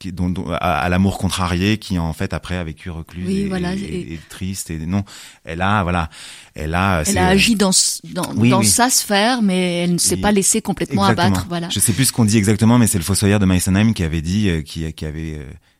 qui 0.00 0.12
dont, 0.12 0.30
dont, 0.30 0.50
a, 0.50 0.88
l'amour 0.88 1.18
contrarié 1.18 1.78
qui 1.78 1.96
en 1.96 2.12
fait 2.12 2.34
après 2.34 2.56
a 2.56 2.64
vécu 2.64 2.90
recluse 2.90 3.30
et, 3.30 4.18
triste 4.28 4.70
et 4.70 4.78
non. 4.78 5.04
Elle 5.44 5.62
a 5.62 5.84
voilà. 5.84 6.10
Elle 6.56 6.74
a 6.74 7.04
elle 7.06 7.18
a 7.18 7.28
agi 7.28 7.54
dans 7.54 7.70
dans, 8.12 8.34
dans 8.34 8.62
sa 8.62 8.90
sphère 8.90 9.40
mais 9.40 9.84
elle 9.84 9.92
ne 9.92 9.98
s'est 9.98 10.16
pas 10.16 10.32
laissée 10.32 10.60
complètement 10.60 11.04
abattre 11.04 11.46
voilà. 11.48 11.68
Je 11.68 11.78
sais 11.78 11.92
plus 11.92 12.06
ce 12.06 12.12
qu'on 12.12 12.24
dit 12.24 12.36
exactement 12.36 12.78
mais 12.78 12.88
c'est 12.88 12.98
le 12.98 13.04
fossoyeur 13.04 13.38
de 13.38 13.46
Meisenheim 13.46 13.92
qui 13.92 14.02
avait 14.02 14.22
dit 14.22 14.50
qui 14.64 14.92
qui 14.92 15.06
avait 15.06 15.34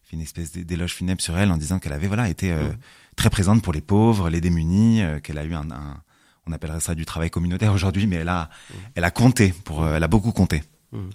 fait 0.05 0.15
une 0.15 0.23
espèce 0.23 0.53
d'éloge 0.53 0.95
funèbre 0.95 1.21
sur 1.21 1.37
elle 1.37 1.51
en 1.51 1.57
disant 1.57 1.81
qu'elle 1.81 1.95
avait 1.95 2.07
voilà 2.07 2.29
été 2.29 2.53
mm. 2.53 2.77
très 3.17 3.29
présente 3.29 3.61
pour 3.61 3.73
les 3.73 3.81
pauvres 3.81 4.31
les 4.31 4.41
démunis 4.41 5.03
qu'elle 5.25 5.39
a 5.39 5.45
eu 5.45 5.55
un, 5.55 5.69
un 5.73 6.01
on 6.47 6.53
appellerait 6.53 6.81
ça 6.81 6.95
du 6.95 7.07
travail 7.07 7.31
communautaire 7.31 7.73
aujourd'hui, 7.73 8.07
mais 8.07 8.17
elle 8.17 8.29
a, 8.29 8.51
elle 8.95 9.05
a 9.05 9.11
compté 9.11 9.55
pour, 9.65 9.85
euh, 9.85 9.97
elle 9.97 10.03
a 10.03 10.09
beaucoup 10.09 10.33
compté. 10.33 10.63
Mmh. 10.95 11.11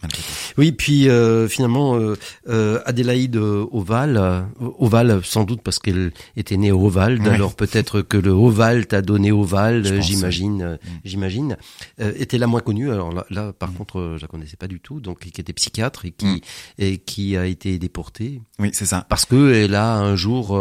Oui, 0.58 0.72
puis 0.72 1.10
euh, 1.10 1.48
finalement, 1.48 1.96
euh, 1.96 2.16
euh 2.48 2.80
Adélaïde 2.86 3.38
Oval, 3.38 4.46
Oval 4.60 5.22
sans 5.24 5.44
doute 5.44 5.62
parce 5.64 5.80
qu'elle 5.80 6.12
était 6.36 6.58
née 6.58 6.72
au 6.72 6.86
Oval, 6.86 7.22
alors 7.28 7.56
peut-être 7.56 8.02
que 8.02 8.18
le 8.18 8.32
Oval 8.32 8.88
t'a 8.88 9.02
donné 9.02 9.32
Oval, 9.32 10.02
j'imagine, 10.02 10.74
mmh. 10.74 10.78
j'imagine, 11.06 11.58
était 12.00 12.38
la 12.38 12.48
moins 12.48 12.62
connue. 12.62 12.92
Alors 12.92 13.14
là, 13.30 13.54
par 13.54 13.72
mmh. 13.72 13.76
contre, 13.76 14.16
je 14.18 14.22
la 14.22 14.28
connaissais 14.28 14.58
pas 14.58 14.68
du 14.68 14.80
tout, 14.80 15.00
donc 15.00 15.20
qui 15.20 15.42
était 15.42 15.54
psychiatre 15.54 16.06
et 16.06 16.12
qui 16.12 16.42
et 16.78 16.98
qui 16.98 17.38
a 17.38 17.46
été 17.46 17.80
déportée. 17.80 18.42
Oui, 18.60 18.72
c'est 18.74 18.86
ça. 18.86 19.06
Parce 19.08 19.26
que 19.26 19.54
elle 19.54 19.76
a 19.76 19.98
un 19.98 20.16
jour 20.16 20.60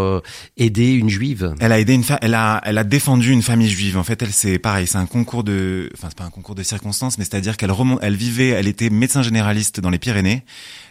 aidé 0.57 0.93
une 0.93 1.09
juive. 1.09 1.55
Elle 1.61 1.73
a 1.73 1.81
aidé 1.81 1.95
une 1.95 2.05
elle 2.21 2.35
a 2.35 2.61
elle 2.65 2.79
a 2.79 2.85
défendu 2.85 3.33
une 3.33 3.43
famille 3.43 3.69
juive. 3.69 3.99
En 3.99 4.05
fait, 4.05 4.23
elle 4.23 4.33
c'est 4.33 4.59
pareil, 4.59 4.87
c'est 4.87 4.99
un 4.99 5.07
concours 5.07 5.45
de, 5.45 5.91
enfin 5.95 6.09
c'est 6.11 6.19
pas 6.19 6.25
un 6.25 6.31
concours 6.31 6.55
de 6.55 6.63
circonstances, 6.63 7.19
mais 7.19 7.25
c'est-à-dire 7.25 7.57
qu'elle 7.57 7.73
remonte, 7.73 7.99
elle 8.03 8.17
vivait, 8.17 8.49
elle 8.49 8.69
était 8.69 8.91
médecin 9.09 9.23
généraliste 9.23 9.81
dans 9.81 9.89
les 9.89 9.99
Pyrénées. 9.99 10.45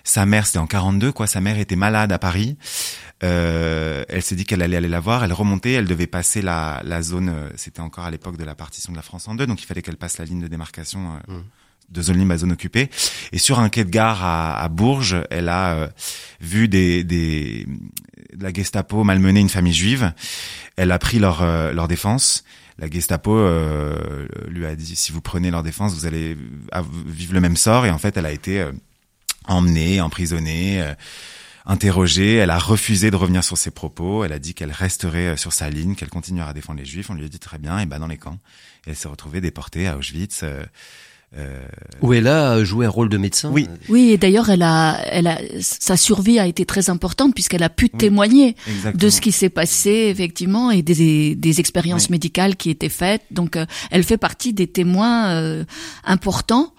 Sa 0.03 0.25
mère, 0.25 0.47
c'était 0.47 0.57
en 0.57 0.65
42, 0.65 1.11
quoi. 1.11 1.27
Sa 1.27 1.39
mère 1.39 1.59
était 1.59 1.75
malade 1.75 2.11
à 2.11 2.17
Paris. 2.17 2.57
Euh, 3.23 4.03
elle 4.09 4.23
s'est 4.23 4.35
dit 4.35 4.43
qu'elle 4.43 4.63
allait 4.63 4.77
aller 4.77 4.87
la 4.87 4.99
voir. 4.99 5.23
Elle 5.23 5.33
remontait. 5.33 5.73
Elle 5.73 5.85
devait 5.85 6.07
passer 6.07 6.41
la, 6.41 6.81
la 6.83 7.03
zone. 7.03 7.29
Euh, 7.29 7.49
c'était 7.55 7.79
encore 7.79 8.05
à 8.05 8.09
l'époque 8.09 8.35
de 8.35 8.43
la 8.43 8.55
partition 8.55 8.91
de 8.91 8.97
la 8.97 9.03
France 9.03 9.27
en 9.27 9.35
deux, 9.35 9.45
donc 9.45 9.61
il 9.61 9.67
fallait 9.67 9.83
qu'elle 9.83 9.97
passe 9.97 10.17
la 10.17 10.25
ligne 10.25 10.41
de 10.41 10.47
démarcation. 10.47 11.19
Euh, 11.29 11.33
mmh. 11.33 11.43
de 11.89 12.01
zone 12.01 12.17
libre 12.17 12.33
à 12.33 12.37
zone 12.37 12.53
occupée. 12.53 12.89
Et 13.33 13.37
sur 13.37 13.59
un 13.59 13.69
quai 13.69 13.83
de 13.83 13.91
gare 13.91 14.23
à, 14.23 14.63
à 14.63 14.67
Bourges, 14.67 15.17
elle 15.29 15.49
a 15.49 15.75
euh, 15.75 15.87
vu 16.41 16.67
des, 16.67 17.03
des, 17.03 17.67
la 18.39 18.51
Gestapo 18.51 19.03
malmener 19.03 19.41
une 19.41 19.49
famille 19.49 19.73
juive. 19.73 20.11
Elle 20.75 20.91
a 20.91 20.97
pris 20.97 21.19
leur, 21.19 21.45
leur 21.45 21.87
défense 21.87 22.43
la 22.79 22.89
Gestapo 22.89 23.35
euh, 23.35 24.27
lui 24.47 24.65
a 24.65 24.75
dit 24.75 24.95
si 24.95 25.11
vous 25.11 25.21
prenez 25.21 25.49
leur 25.49 25.63
défense, 25.63 25.93
vous 25.93 26.05
allez 26.05 26.37
vivre 27.07 27.33
le 27.33 27.41
même 27.41 27.57
sort. 27.57 27.85
Et 27.85 27.89
en 27.89 27.97
fait, 27.97 28.17
elle 28.17 28.25
a 28.25 28.31
été 28.31 28.61
euh, 28.61 28.71
emmenée, 29.45 29.99
emprisonnée, 29.99 30.81
euh, 30.81 30.93
interrogée. 31.65 32.35
Elle 32.35 32.51
a 32.51 32.59
refusé 32.59 33.09
de 33.09 33.15
revenir 33.15 33.43
sur 33.43 33.57
ses 33.57 33.71
propos. 33.71 34.23
Elle 34.23 34.33
a 34.33 34.39
dit 34.39 34.53
qu'elle 34.53 34.71
resterait 34.71 35.37
sur 35.37 35.53
sa 35.53 35.69
ligne, 35.69 35.95
qu'elle 35.95 36.09
continuera 36.09 36.49
à 36.49 36.53
défendre 36.53 36.79
les 36.79 36.85
Juifs. 36.85 37.09
On 37.09 37.15
lui 37.15 37.25
a 37.25 37.29
dit 37.29 37.39
très 37.39 37.57
bien, 37.57 37.79
et 37.79 37.85
ben 37.87 37.99
dans 37.99 38.07
les 38.07 38.17
camps. 38.17 38.37
elle 38.85 38.95
s'est 38.95 39.07
retrouvée 39.07 39.41
déportée 39.41 39.87
à 39.87 39.97
Auschwitz. 39.97 40.43
Euh... 41.35 41.59
Où 42.01 42.13
elle 42.13 42.27
a 42.27 42.63
joué 42.63 42.85
un 42.85 42.89
rôle 42.89 43.09
de 43.09 43.17
médecin. 43.17 43.49
Oui. 43.51 43.67
Oui, 43.89 44.11
et 44.11 44.17
d'ailleurs, 44.17 44.49
elle 44.49 44.61
a, 44.61 44.97
elle 45.11 45.27
a, 45.27 45.37
sa 45.59 45.97
survie 45.97 46.39
a 46.39 46.47
été 46.47 46.65
très 46.65 46.89
importante 46.89 47.33
puisqu'elle 47.33 47.63
a 47.63 47.69
pu 47.69 47.89
témoigner 47.89 48.55
de 48.93 49.09
ce 49.09 49.19
qui 49.19 49.31
s'est 49.31 49.49
passé 49.49 49.89
effectivement 50.09 50.71
et 50.71 50.81
des, 50.81 51.35
des 51.35 51.59
expériences 51.59 52.09
médicales 52.09 52.55
qui 52.55 52.69
étaient 52.69 52.87
faites. 52.87 53.23
Donc, 53.31 53.57
euh, 53.57 53.65
elle 53.91 54.03
fait 54.03 54.17
partie 54.17 54.53
des 54.53 54.67
témoins 54.67 55.29
euh, 55.31 55.65
importants 56.05 56.73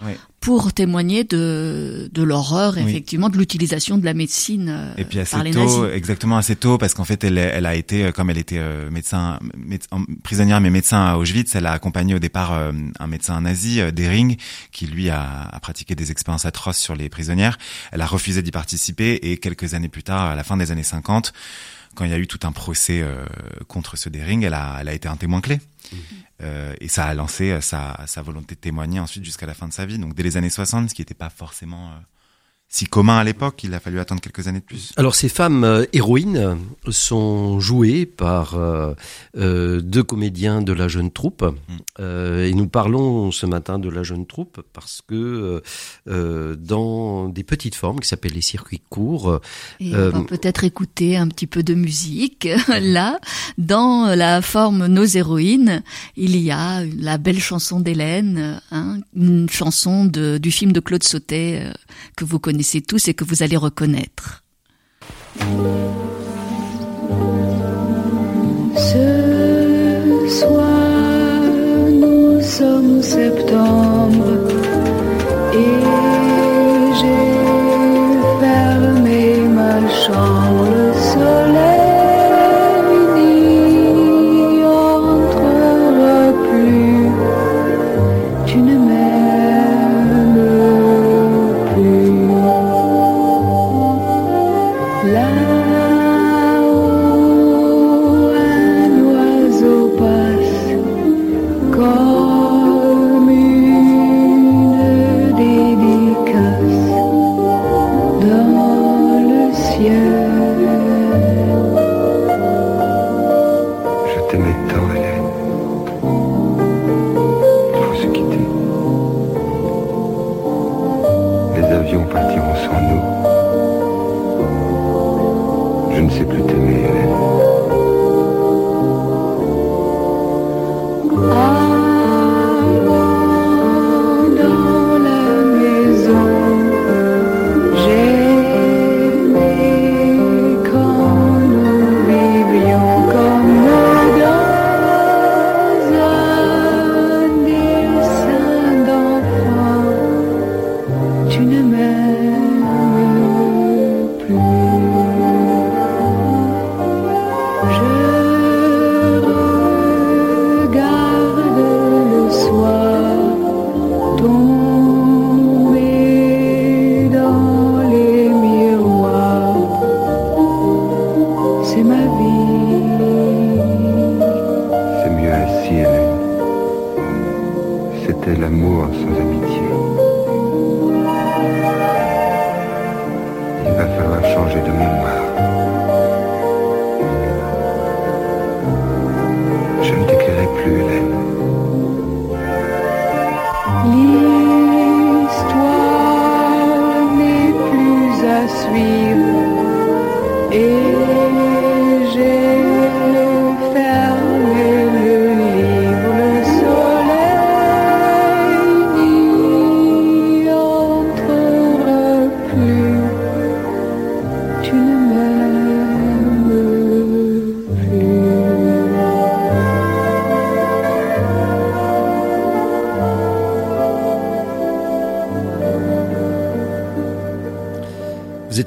pour 0.49 0.73
témoigner 0.73 1.25
de, 1.25 2.09
de 2.11 2.23
l'horreur, 2.23 2.79
effectivement, 2.79 3.29
de 3.29 3.37
l'utilisation 3.37 3.99
de 3.99 4.07
la 4.07 4.15
médecine 4.15 4.71
euh, 4.71 4.95
et 4.97 5.05
puis 5.05 5.21
assez 5.21 5.37
par 5.37 5.45
les 5.45 5.51
tôt, 5.51 5.87
exactement 5.91 6.39
assez 6.39 6.57
tôt, 6.57 6.79
parce 6.79 6.95
qu'en 6.95 7.05
fait, 7.05 7.23
elle, 7.23 7.37
elle 7.37 7.67
a 7.67 7.75
été, 7.75 8.05
euh, 8.05 8.13
comme 8.13 8.31
elle 8.31 8.39
était 8.39 8.57
euh, 8.57 8.91
médecin, 8.91 9.41
médecin, 9.59 10.07
prisonnière 10.23 10.63
mais 10.63 10.71
médecin 10.71 11.05
à 11.05 11.19
Auschwitz, 11.19 11.55
elle 11.55 11.67
a 11.67 11.73
accompagné 11.73 12.15
au 12.15 12.19
départ 12.19 12.53
un 12.53 13.07
médecin 13.07 13.39
nazi, 13.43 13.83
Dering, 13.93 14.39
qui 14.73 14.87
lui 14.87 15.11
a, 15.11 15.51
a, 15.53 15.61
pratiqué 15.61 15.95
des 15.95 16.11
expériences 16.13 16.47
atroces 16.47 16.79
sur 16.79 16.97
les 16.97 17.11
prisonnières. 17.11 17.59
Elle 17.93 18.01
a 18.01 18.07
refusé 18.07 18.41
d'y 18.41 18.51
participer 18.51 19.17
et 19.17 19.37
quelques 19.37 19.75
années 19.75 19.91
plus 19.91 20.03
tard, 20.03 20.31
à 20.31 20.35
la 20.35 20.45
fin 20.45 20.57
des 20.57 20.71
années 20.71 20.83
50, 20.83 21.35
quand 21.95 22.07
il 22.07 22.11
y 22.11 22.15
a 22.15 22.19
eu 22.19 22.27
tout 22.27 22.41
un 22.45 22.53
procès 22.53 23.05
contre 23.67 23.99
ce 23.99 24.09
Dering, 24.09 24.45
elle 24.45 24.55
a, 24.55 24.79
elle 24.81 24.89
a 24.89 24.95
été 24.95 25.09
un 25.09 25.17
témoin 25.17 25.43
clé. 25.43 25.57
Mmh. 25.93 25.97
Euh, 26.43 26.75
et 26.81 26.89
ça 26.89 27.05
a 27.07 27.15
lancé 27.15 27.51
euh, 27.51 27.61
sa, 27.61 28.05
sa, 28.07 28.23
volonté 28.23 28.55
de 28.55 28.61
témoigner 28.61 29.01
ensuite 29.01 29.25
jusqu'à 29.25 29.47
la 29.47 29.55
fin 29.55 29.67
de 29.67 29.73
sa 29.73 29.87
vie. 29.87 29.99
Donc 29.99 30.15
dès 30.15 30.23
les 30.23 30.37
années 30.37 30.51
60, 30.51 30.91
ce 30.91 30.95
qui 30.95 31.03
n'était 31.03 31.15
pas 31.15 31.31
forcément 31.31 31.89
euh, 31.89 31.99
si 32.71 32.85
commun 32.85 33.17
à 33.17 33.25
l'époque, 33.25 33.65
il 33.65 33.73
a 33.73 33.81
fallu 33.81 33.99
attendre 33.99 34.21
quelques 34.21 34.47
années 34.47 34.61
de 34.61 34.65
plus. 34.65 34.93
Alors 34.97 35.15
ces 35.15 35.31
femmes 35.31 35.65
euh, 35.65 35.87
héroïnes 35.95 36.59
sont 36.91 37.59
jouées 37.61 38.05
par 38.05 38.57
euh, 38.57 38.93
euh, 39.39 39.81
deux 39.81 40.03
comédiens 40.03 40.61
de 40.61 40.75
la 40.75 40.87
jeune 40.87 41.11
troupe. 41.11 41.43
Mm. 41.43 42.03
et 42.45 42.53
nous 42.53 42.69
parlons 42.69 43.31
ce 43.31 43.47
matin 43.47 43.79
de 43.79 43.89
la 43.89 44.03
jeune 44.03 44.27
troupe 44.27 44.61
parce 44.75 45.01
que 45.07 45.63
dans 46.07 47.29
des 47.29 47.43
petites 47.43 47.75
formes 47.75 48.01
qui 48.01 48.09
s'appellent 48.09 48.35
les 48.35 48.41
circuits 48.43 48.83
courts. 48.91 49.41
Et 49.81 49.95
on 49.95 50.11
va 50.11 50.21
peut-être 50.23 50.65
écouter 50.65 51.17
un 51.17 51.29
petit 51.29 51.47
peu 51.47 51.63
de 51.63 51.75
musique. 51.75 52.49
Là, 52.81 53.19
dans 53.57 54.15
la 54.15 54.43
forme 54.43 54.87
Nos 54.87 55.05
héroïnes, 55.05 55.83
il 56.17 56.37
y 56.37 56.51
a 56.51 56.85
la 56.85 57.17
belle 57.19 57.41
chanson 57.41 57.81
d'Hélène, 57.81 58.61
hein, 58.71 59.01
une 59.17 59.49
chanson 59.49 60.05
de, 60.05 60.39
du 60.39 60.51
film 60.51 60.73
de 60.73 60.81
Claude 60.81 61.03
Sautet 61.05 61.73
que 62.17 62.25
vous 62.25 62.39
connaissez 62.39 62.58
connaissez 62.59 62.81
tous 62.81 63.07
et 63.07 63.15
que 63.15 63.23
vous 63.23 63.45
allez 63.45 63.57
reconnaître. 63.57 64.43
Ce 68.75 70.27
soir, 70.29 71.41
nous 71.93 72.43
sommes 72.43 73.01
septembre 73.01 74.49
et 75.55 75.83
j'ai 76.99 77.28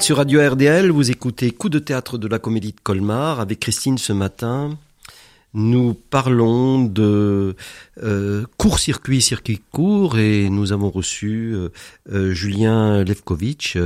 sur 0.02 0.18
Radio 0.18 0.42
RDL, 0.42 0.90
vous 0.90 1.12
écoutez 1.12 1.52
Coup 1.52 1.70
de 1.70 1.78
théâtre 1.78 2.18
de 2.18 2.28
la 2.28 2.40
comédie 2.40 2.72
de 2.72 2.80
Colmar 2.82 3.40
avec 3.40 3.60
Christine 3.60 4.00
ce 4.00 4.14
matin. 4.14 4.80
Nous 5.54 5.94
parlons 5.94 6.84
de 6.86 7.56
euh, 8.02 8.46
court-circuit, 8.58 9.22
circuit 9.22 9.62
court 9.72 10.18
et 10.18 10.50
nous 10.50 10.72
avons 10.72 10.90
reçu 10.90 11.54
euh, 11.54 11.70
euh, 12.12 12.34
Julien 12.34 13.04
Levkovitch 13.04 13.78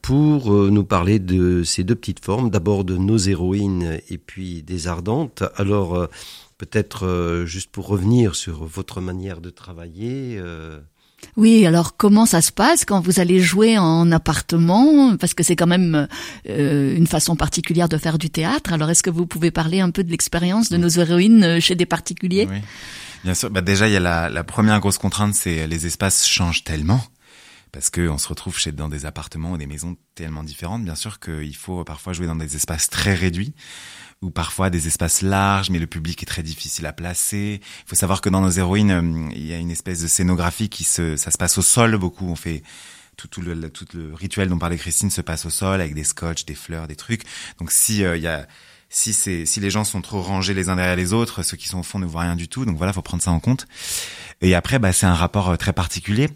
pour 0.00 0.52
nous 0.52 0.84
parler 0.84 1.18
de 1.18 1.64
ces 1.64 1.84
deux 1.84 1.96
petites 1.96 2.24
formes, 2.24 2.48
d'abord 2.48 2.84
de 2.84 2.96
nos 2.96 3.18
héroïnes 3.18 3.98
et 4.08 4.16
puis 4.16 4.62
des 4.62 4.88
ardentes. 4.88 5.42
Alors 5.56 6.08
peut-être 6.56 7.42
juste 7.44 7.70
pour 7.70 7.88
revenir 7.88 8.34
sur 8.34 8.64
votre 8.64 9.02
manière 9.02 9.42
de 9.42 9.50
travailler. 9.50 10.40
Oui, 11.36 11.66
alors 11.66 11.96
comment 11.96 12.26
ça 12.26 12.40
se 12.40 12.52
passe 12.52 12.84
quand 12.84 13.00
vous 13.00 13.18
allez 13.20 13.40
jouer 13.40 13.76
en 13.76 14.10
appartement? 14.12 15.16
Parce 15.16 15.34
que 15.34 15.42
c'est 15.42 15.56
quand 15.56 15.66
même 15.66 16.06
euh, 16.48 16.96
une 16.96 17.06
façon 17.06 17.34
particulière 17.36 17.88
de 17.88 17.98
faire 17.98 18.18
du 18.18 18.30
théâtre. 18.30 18.72
Alors 18.72 18.90
est-ce 18.90 19.02
que 19.02 19.10
vous 19.10 19.26
pouvez 19.26 19.50
parler 19.50 19.80
un 19.80 19.90
peu 19.90 20.04
de 20.04 20.10
l'expérience 20.10 20.68
de 20.70 20.76
nos 20.76 20.88
héroïnes 20.88 21.44
euh, 21.44 21.60
chez 21.60 21.74
des 21.74 21.86
particuliers? 21.86 22.46
Oui, 22.50 22.58
bien 23.24 23.34
sûr. 23.34 23.50
Bah 23.50 23.62
déjà, 23.62 23.88
il 23.88 23.92
y 23.92 23.96
a 23.96 24.00
la, 24.00 24.30
la 24.30 24.44
première 24.44 24.78
grosse 24.80 24.98
contrainte, 24.98 25.34
c'est 25.34 25.66
les 25.66 25.86
espaces 25.86 26.26
changent 26.26 26.62
tellement 26.64 27.00
parce 27.74 27.90
que 27.90 28.08
on 28.08 28.18
se 28.18 28.28
retrouve 28.28 28.56
chez 28.56 28.70
dans 28.70 28.88
des 28.88 29.04
appartements 29.04 29.52
ou 29.52 29.58
des 29.58 29.66
maisons 29.66 29.96
tellement 30.14 30.44
différentes. 30.44 30.84
Bien 30.84 30.94
sûr 30.94 31.18
qu'il 31.18 31.56
faut 31.56 31.82
parfois 31.82 32.12
jouer 32.12 32.28
dans 32.28 32.36
des 32.36 32.54
espaces 32.54 32.88
très 32.88 33.14
réduits 33.14 33.52
ou 34.22 34.30
parfois 34.30 34.70
des 34.70 34.86
espaces 34.86 35.22
larges, 35.22 35.70
mais 35.70 35.80
le 35.80 35.88
public 35.88 36.22
est 36.22 36.26
très 36.26 36.44
difficile 36.44 36.86
à 36.86 36.92
placer. 36.92 37.60
Il 37.60 37.88
faut 37.88 37.96
savoir 37.96 38.20
que 38.20 38.28
dans 38.28 38.40
nos 38.40 38.50
héroïnes, 38.50 38.92
euh, 38.92 39.28
il 39.34 39.44
y 39.44 39.52
a 39.52 39.58
une 39.58 39.72
espèce 39.72 40.00
de 40.02 40.06
scénographie 40.06 40.68
qui 40.68 40.84
se, 40.84 41.16
ça 41.16 41.32
se 41.32 41.36
passe 41.36 41.58
au 41.58 41.62
sol 41.62 41.98
beaucoup. 41.98 42.26
On 42.26 42.36
fait 42.36 42.62
tout, 43.16 43.26
tout, 43.26 43.40
le, 43.42 43.68
tout 43.70 43.86
le 43.92 44.14
rituel 44.14 44.48
dont 44.48 44.58
parlait 44.58 44.78
Christine 44.78 45.10
se 45.10 45.20
passe 45.20 45.44
au 45.44 45.50
sol 45.50 45.80
avec 45.80 45.94
des 45.94 46.04
scotch, 46.04 46.44
des 46.44 46.54
fleurs, 46.54 46.86
des 46.86 46.96
trucs. 46.96 47.22
Donc 47.58 47.72
si 47.72 48.04
euh, 48.04 48.16
il 48.16 48.22
y 48.22 48.28
a 48.28 48.46
si 48.94 49.12
c'est 49.12 49.44
si 49.44 49.60
les 49.60 49.70
gens 49.70 49.84
sont 49.84 50.00
trop 50.00 50.22
rangés 50.22 50.54
les 50.54 50.68
uns 50.68 50.76
derrière 50.76 50.96
les 50.96 51.12
autres, 51.12 51.42
ceux 51.42 51.56
qui 51.56 51.68
sont 51.68 51.80
au 51.80 51.82
fond 51.82 51.98
ne 51.98 52.06
voient 52.06 52.22
rien 52.22 52.36
du 52.36 52.48
tout. 52.48 52.64
Donc 52.64 52.76
voilà, 52.76 52.92
faut 52.92 53.02
prendre 53.02 53.22
ça 53.22 53.30
en 53.30 53.40
compte. 53.40 53.66
Et 54.40 54.54
après, 54.54 54.78
bah, 54.78 54.92
c'est 54.92 55.06
un 55.06 55.14
rapport 55.14 55.50
euh, 55.50 55.56
très 55.56 55.72
particulier. 55.72 56.28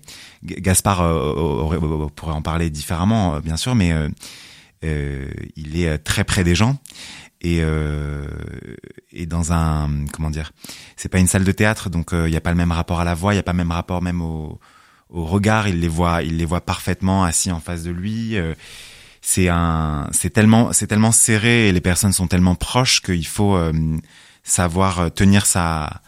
Gaspard 0.43 0.99
pourrait 2.15 2.33
en 2.33 2.43
parler 2.43 2.71
différemment, 2.71 3.41
bien 3.41 3.57
sûr, 3.57 3.75
mais 3.75 3.93
euh, 4.85 5.29
il 5.57 5.81
est 5.81 5.99
très 5.99 6.25
près 6.25 6.45
des 6.45 6.55
gens 6.55 6.79
et 7.41 7.61
euh, 7.63 8.27
et 9.13 9.27
dans 9.27 9.53
un 9.53 10.07
comment 10.13 10.31
dire 10.31 10.53
c'est 10.97 11.09
pas 11.09 11.19
une 11.19 11.29
salle 11.29 11.45
de 11.45 11.53
théâtre 11.53 11.91
donc 11.91 12.09
il 12.13 12.19
euh, 12.19 12.31
n'y 12.31 12.37
a 12.37 12.41
pas 12.41 12.51
le 12.51 12.57
même 12.57 12.73
rapport 12.73 13.01
à 13.01 13.05
la 13.05 13.15
voix 13.15 13.33
il 13.33 13.37
y 13.37 13.41
a 13.41 13.45
pas 13.45 13.53
le 13.53 13.59
même 13.59 13.71
rapport 13.71 14.03
même 14.03 14.21
au, 14.21 14.59
au 15.09 15.25
regard 15.25 15.69
il 15.69 15.81
les 15.81 15.89
voit 15.89 16.23
il 16.23 16.37
les 16.37 16.45
voit 16.45 16.61
parfaitement 16.61 17.25
assis 17.25 17.53
en 17.53 17.61
face 17.61 17.85
de 17.85 17.91
lui 17.91 18.37
euh, 18.37 18.55
c'est 19.31 19.49
un 19.49 20.09
c'est 20.13 20.31
tellement 20.31 20.73
c'est 20.73 20.87
tellement 20.87 21.13
serré 21.13 21.69
et 21.69 21.73
les 21.73 21.81
personnes 21.83 22.15
sont 22.15 22.29
tellement 22.29 22.55
proches 22.55 23.03
qu'il 23.03 23.27
faut 23.27 23.57
euh, 23.57 23.73
savoir 24.43 25.13
tenir 25.13 25.45
sa 25.45 26.01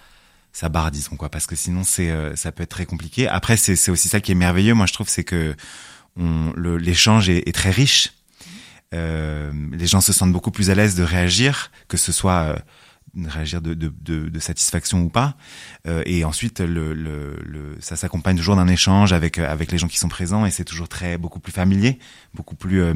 sa 0.52 0.68
barre 0.70 0.90
disons 0.90 1.16
quoi. 1.16 1.28
Parce 1.28 1.46
que 1.46 1.54
sinon 1.54 1.84
c'est 1.84 2.10
ça 2.34 2.50
peut 2.50 2.62
être 2.62 2.70
très 2.70 2.86
compliqué. 2.86 3.28
Après 3.28 3.58
c'est 3.58 3.76
c'est 3.76 3.90
aussi 3.90 4.08
ça 4.08 4.20
qui 4.20 4.32
est 4.32 4.40
merveilleux 4.46 4.74
moi 4.74 4.86
je 4.86 4.94
trouve 4.94 5.08
c'est 5.08 5.24
que 5.24 5.54
on 6.16 6.52
l'échange 6.56 7.28
est, 7.28 7.46
est 7.46 7.52
très 7.52 7.70
riche. 7.70 8.12
Euh, 8.94 9.52
les 9.72 9.86
gens 9.86 10.00
se 10.00 10.12
sentent 10.12 10.32
beaucoup 10.32 10.50
plus 10.50 10.70
à 10.70 10.74
l'aise 10.74 10.94
de 10.96 11.04
réagir, 11.04 11.70
que 11.88 11.96
ce 11.96 12.12
soit 12.12 12.40
euh, 12.40 12.56
réagir 13.26 13.60
de, 13.60 13.74
de, 13.74 13.92
de, 14.00 14.28
de, 14.28 14.38
satisfaction 14.38 15.02
ou 15.02 15.08
pas. 15.08 15.36
Euh, 15.86 16.02
et 16.06 16.24
ensuite, 16.24 16.60
le, 16.60 16.94
le, 16.94 17.36
le 17.44 17.76
ça 17.80 17.96
s'accompagne 17.96 18.36
toujours 18.36 18.56
d'un 18.56 18.68
échange 18.68 19.12
avec 19.12 19.38
avec 19.38 19.72
les 19.72 19.78
gens 19.78 19.88
qui 19.88 19.98
sont 19.98 20.08
présents 20.08 20.46
et 20.46 20.50
c'est 20.50 20.64
toujours 20.64 20.88
très 20.88 21.18
beaucoup 21.18 21.40
plus 21.40 21.52
familier, 21.52 21.98
beaucoup 22.34 22.56
plus 22.56 22.82
euh, 22.82 22.94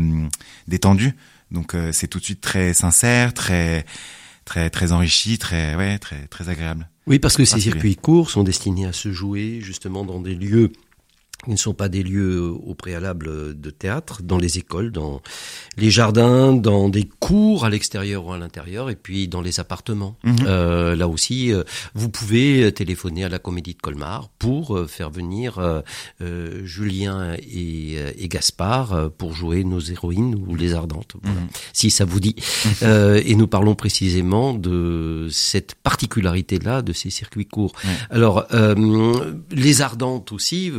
détendu. 0.68 1.14
Donc 1.50 1.76
c'est 1.92 2.08
tout 2.08 2.18
de 2.18 2.24
suite 2.24 2.40
très 2.40 2.74
sincère, 2.74 3.32
très 3.32 3.84
très 4.44 4.70
très 4.70 4.92
enrichi, 4.92 5.38
très 5.38 5.76
ouais, 5.76 5.98
très 5.98 6.26
très 6.26 6.48
agréable. 6.48 6.88
Oui, 7.06 7.18
parce 7.18 7.36
que 7.36 7.44
ces 7.44 7.60
circuits 7.60 7.96
courts 7.96 8.30
sont 8.30 8.44
destinés 8.44 8.86
à 8.86 8.92
se 8.92 9.12
jouer 9.12 9.60
justement 9.60 10.04
dans 10.04 10.20
des 10.20 10.34
lieux 10.34 10.72
ils 11.46 11.52
ne 11.52 11.58
sont 11.58 11.74
pas 11.74 11.88
des 11.88 12.02
lieux 12.02 12.50
au 12.50 12.74
préalable 12.74 13.58
de 13.58 13.70
théâtre, 13.70 14.22
dans 14.22 14.38
les 14.38 14.58
écoles, 14.58 14.92
dans 14.92 15.20
les 15.76 15.90
jardins, 15.90 16.52
dans 16.52 16.88
des 16.88 17.04
cours 17.04 17.64
à 17.64 17.70
l'extérieur 17.70 18.26
ou 18.26 18.32
à 18.32 18.38
l'intérieur, 18.38 18.90
et 18.90 18.96
puis 18.96 19.28
dans 19.28 19.40
les 19.40 19.60
appartements. 19.60 20.16
Mhm. 20.24 20.36
Euh, 20.46 20.96
là 20.96 21.08
aussi, 21.08 21.52
euh, 21.52 21.62
vous 21.94 22.08
pouvez 22.08 22.72
téléphoner 22.72 23.24
à 23.24 23.28
la 23.28 23.38
Comédie 23.38 23.74
de 23.74 23.80
Colmar 23.80 24.28
pour 24.38 24.76
euh, 24.76 24.86
faire 24.86 25.10
venir 25.10 25.58
euh, 25.58 25.82
Julien 26.64 27.34
et, 27.38 27.96
et, 28.18 28.28
Gaspard 28.28 29.10
pour 29.18 29.34
jouer 29.34 29.64
nos 29.64 29.80
héroïnes 29.80 30.34
ou 30.34 30.56
les 30.56 30.74
ardentes, 30.74 31.14
voilà. 31.22 31.40
Mhm. 31.40 31.48
si 31.72 31.90
ça 31.90 32.04
vous 32.04 32.20
dit. 32.20 32.36
Mhm. 32.82 33.20
et 33.24 33.34
nous 33.34 33.46
parlons 33.46 33.74
précisément 33.74 34.54
de 34.54 35.28
cette 35.30 35.74
particularité-là 35.76 36.82
de 36.82 36.92
ces 36.92 37.10
circuits 37.10 37.46
courts. 37.46 37.72
Alors, 38.10 38.46
les 39.50 39.82
ardentes 39.82 40.32
aussi 40.32 40.70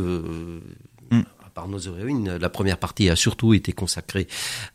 par 1.54 1.70
nos 1.70 1.80
héroïnes. 1.80 2.36
La 2.36 2.50
première 2.50 2.78
partie 2.78 3.10
a 3.10 3.16
surtout 3.16 3.54
été 3.54 3.72
consacrée 3.72 4.28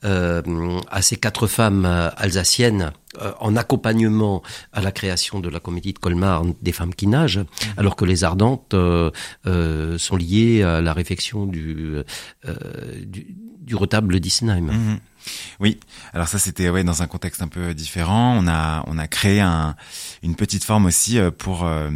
euh, 0.04 0.80
à 0.90 1.02
ces 1.02 1.16
quatre 1.16 1.46
femmes 1.46 1.84
alsaciennes 2.16 2.92
en 3.38 3.54
accompagnement 3.56 4.42
à 4.72 4.80
la 4.80 4.90
création 4.90 5.40
de 5.40 5.50
la 5.50 5.60
comédie 5.60 5.92
de 5.92 5.98
Colmar 5.98 6.42
des 6.62 6.72
femmes 6.72 6.94
qui 6.94 7.06
nagent, 7.06 7.38
mhm. 7.38 7.46
alors 7.76 7.96
que 7.96 8.06
les 8.06 8.24
ardentes 8.24 8.74
sont 8.74 10.16
liées 10.16 10.62
à 10.62 10.80
la 10.80 10.92
réfection 10.94 11.44
du, 11.44 11.96
du, 13.04 13.36
du 13.60 13.74
retable 13.74 14.18
d'Isenheim. 14.18 14.70
Mhm. 14.72 15.00
Oui, 15.60 15.78
alors 16.12 16.28
ça 16.28 16.38
c'était 16.38 16.70
ouais 16.70 16.84
dans 16.84 17.02
un 17.02 17.06
contexte 17.06 17.42
un 17.42 17.48
peu 17.48 17.74
différent. 17.74 18.36
On 18.38 18.48
a 18.48 18.84
on 18.86 18.98
a 18.98 19.06
créé 19.06 19.40
un, 19.40 19.76
une 20.22 20.36
petite 20.36 20.64
forme 20.64 20.86
aussi 20.86 21.18
euh, 21.18 21.30
pour 21.30 21.64
euh, 21.64 21.90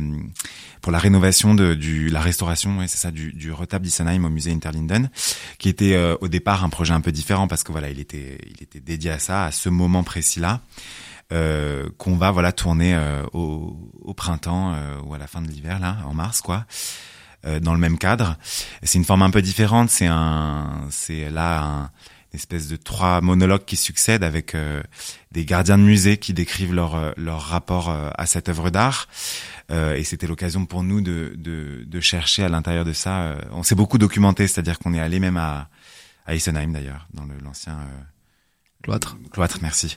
pour 0.81 0.93
la 0.93 0.99
rénovation 0.99 1.55
de 1.55 1.75
du 1.75 2.09
la 2.09 2.21
restauration, 2.21 2.79
ouais, 2.79 2.89
c'est 2.89 2.99
ça 2.99 3.11
du, 3.11 3.33
du 3.33 3.53
retable 3.53 3.85
d'Isenheim 3.85 4.25
au 4.25 4.29
musée 4.29 4.53
Interlinden, 4.53 5.11
qui 5.59 5.69
était 5.69 5.95
euh, 5.95 6.17
au 6.21 6.29
départ 6.29 6.65
un 6.65 6.69
projet 6.69 6.93
un 6.93 7.01
peu 7.01 7.13
différent 7.13 7.49
parce 7.49 7.63
que 7.63 7.73
voilà 7.73 7.91
il 7.91 8.01
était 8.01 8.39
il 8.47 8.63
était 8.63 8.81
dédié 8.81 9.11
à 9.11 9.19
ça 9.19 9.45
à 9.45 9.51
ce 9.51 9.69
moment 9.69 10.03
précis 10.03 10.41
là. 10.41 10.61
Euh, 11.33 11.89
qu'on 11.97 12.17
va 12.17 12.31
voilà 12.31 12.53
tourner 12.53 12.95
au, 13.33 13.91
au, 14.03 14.13
printemps 14.13 14.77
ou 15.07 15.15
à 15.15 15.19
la 15.19 15.27
fin 15.27 15.41
de 15.41 15.49
l'hiver 15.49 15.79
là 15.79 15.97
en 16.05 16.13
mars 16.13 16.43
quoi 16.43 16.67
dans 17.63 17.73
le 17.73 17.81
même 17.81 17.97
cadre 17.97 18.37
c'est 18.83 18.99
une 18.99 19.07
forme 19.07 19.23
un 19.23 19.31
peu 19.31 19.41
différente 19.41 19.89
c'est 19.89 20.07
un 20.07 20.87
c'est 20.91 21.31
là 21.31 21.63
un 21.63 21.91
espèce 22.35 22.69
de 22.69 22.77
trois 22.77 23.21
monologues 23.21 23.65
qui 23.65 23.77
succèdent 23.77 24.25
avec 24.25 24.55
euh, 24.55 24.83
des 25.33 25.45
gardiens 25.45 25.79
de 25.79 25.83
musée 25.83 26.17
qui 26.17 26.33
décrivent 26.33 26.75
leur 26.75 26.95
euh, 26.95 27.13
leur 27.17 27.41
rapport 27.41 27.91
euh, 27.91 28.11
à 28.17 28.27
cette 28.27 28.49
œuvre 28.49 28.71
d'art. 28.71 29.09
et 29.71 30.05
c'était 30.05 30.27
l'occasion 30.27 30.67
pour 30.67 30.83
nous 30.83 31.01
de, 31.01 31.33
de, 31.37 31.85
de 31.87 32.01
chercher 32.01 32.45
à 32.45 32.49
l'intérieur 32.49 32.85
de 32.85 32.93
ça. 32.93 33.37
on 33.51 33.63
s'est 33.63 33.75
beaucoup 33.75 33.97
documenté, 33.99 34.47
c'est-à-dire 34.47 34.79
qu'on 34.79 34.93
est 34.93 35.01
allé 35.01 35.21
même 35.21 35.39
à 35.39 35.69
à 36.27 36.35
Isenheim 36.35 36.73
d'ailleurs, 36.73 37.07
dans 37.13 37.27
l'ancien 37.43 37.79
cloître. 38.83 39.17
Cloître, 39.33 39.59
merci. 39.63 39.97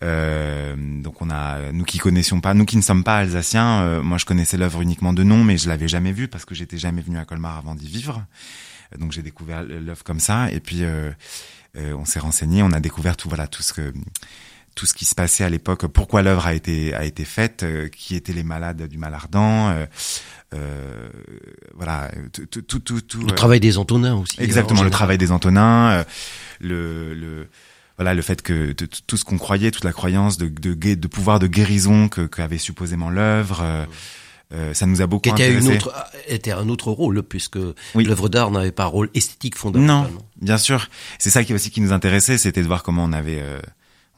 donc 0.00 1.20
on 1.22 1.30
a, 1.30 1.72
nous 1.72 1.84
qui 1.84 1.98
connaissions 1.98 2.40
pas, 2.40 2.54
nous 2.54 2.66
qui 2.66 2.76
ne 2.76 2.82
sommes 2.82 3.02
pas 3.02 3.18
alsaciens, 3.18 4.00
moi 4.02 4.18
je 4.18 4.26
connaissais 4.26 4.56
l'œuvre 4.56 4.80
uniquement 4.80 5.12
de 5.12 5.24
nom, 5.24 5.42
mais 5.42 5.58
je 5.58 5.68
l'avais 5.68 5.88
jamais 5.88 6.12
vue 6.12 6.28
parce 6.28 6.44
que 6.44 6.54
j'étais 6.54 6.78
jamais 6.78 7.02
venu 7.02 7.18
à 7.18 7.24
Colmar 7.24 7.58
avant 7.58 7.74
d'y 7.74 7.88
vivre. 7.88 8.24
Donc 8.98 9.12
j'ai 9.12 9.22
découvert 9.22 9.62
l'œuvre 9.62 10.02
comme 10.02 10.20
ça, 10.20 10.50
et 10.50 10.60
puis 10.60 10.82
euh, 10.82 11.10
on 11.76 12.04
s'est 12.04 12.20
renseigné, 12.20 12.62
on 12.62 12.72
a 12.72 12.80
découvert 12.80 13.16
tout 13.16 13.28
voilà 13.28 13.46
tout 13.46 13.62
ce 13.62 13.72
que 13.72 13.92
tout 14.74 14.86
ce 14.86 14.94
qui 14.94 15.04
se 15.04 15.14
passait 15.14 15.44
à 15.44 15.48
l'époque, 15.48 15.86
pourquoi 15.86 16.22
l'œuvre 16.22 16.46
a 16.46 16.54
été 16.54 16.94
a 16.94 17.04
été 17.04 17.24
faite, 17.24 17.62
euh, 17.62 17.88
qui 17.88 18.14
étaient 18.14 18.32
les 18.32 18.42
malades 18.42 18.82
du 18.88 18.98
mal 18.98 19.14
ardent. 19.14 19.70
Euh, 19.70 19.86
euh 20.54 21.08
voilà, 21.74 22.10
tout, 22.32 22.62
tout, 22.62 22.78
tout, 22.78 23.00
tout, 23.00 23.20
Le 23.20 23.32
travail 23.32 23.60
des 23.60 23.78
Antonins 23.78 24.14
aussi. 24.14 24.36
Hein, 24.38 24.44
exactement, 24.44 24.82
le 24.82 24.90
travail 24.90 25.18
des 25.18 25.32
Antonins, 25.32 26.04
le, 26.60 27.14
le, 27.14 27.48
voilà, 27.96 28.14
le 28.14 28.22
fait 28.22 28.42
que 28.42 28.72
tout 28.72 29.16
ce 29.16 29.24
qu'on 29.24 29.38
croyait, 29.38 29.70
toute 29.70 29.84
la 29.84 29.92
croyance 29.92 30.38
de, 30.38 30.48
de, 30.48 30.74
de 30.74 31.08
pouvoir 31.08 31.38
de 31.38 31.46
guérison 31.46 32.08
que 32.08 32.26
qu'avait 32.26 32.58
supposément 32.58 33.10
l'œuvre. 33.10 33.86
Euh, 34.52 34.74
ça 34.74 34.86
nous 34.86 35.00
a 35.00 35.06
beaucoup 35.06 35.28
était 35.28 35.44
intéressé. 35.44 35.68
Une 35.68 35.76
autre, 35.76 35.94
était 36.26 36.50
un 36.50 36.68
autre 36.68 36.90
rôle 36.90 37.22
puisque 37.22 37.58
l'œuvre 37.94 38.28
d'art 38.28 38.50
n'avait 38.50 38.72
pas 38.72 38.84
un 38.84 38.88
rôle 38.88 39.10
esthétique 39.14 39.56
fondamental. 39.56 40.12
Non, 40.12 40.18
bien 40.40 40.58
sûr. 40.58 40.88
C'est 41.18 41.30
ça 41.30 41.44
qui 41.44 41.54
aussi 41.54 41.70
qui 41.70 41.80
nous 41.80 41.92
intéressait, 41.92 42.36
c'était 42.36 42.62
de 42.62 42.66
voir 42.66 42.82
comment 42.82 43.04
on 43.04 43.12
avait 43.12 43.40
euh, 43.40 43.60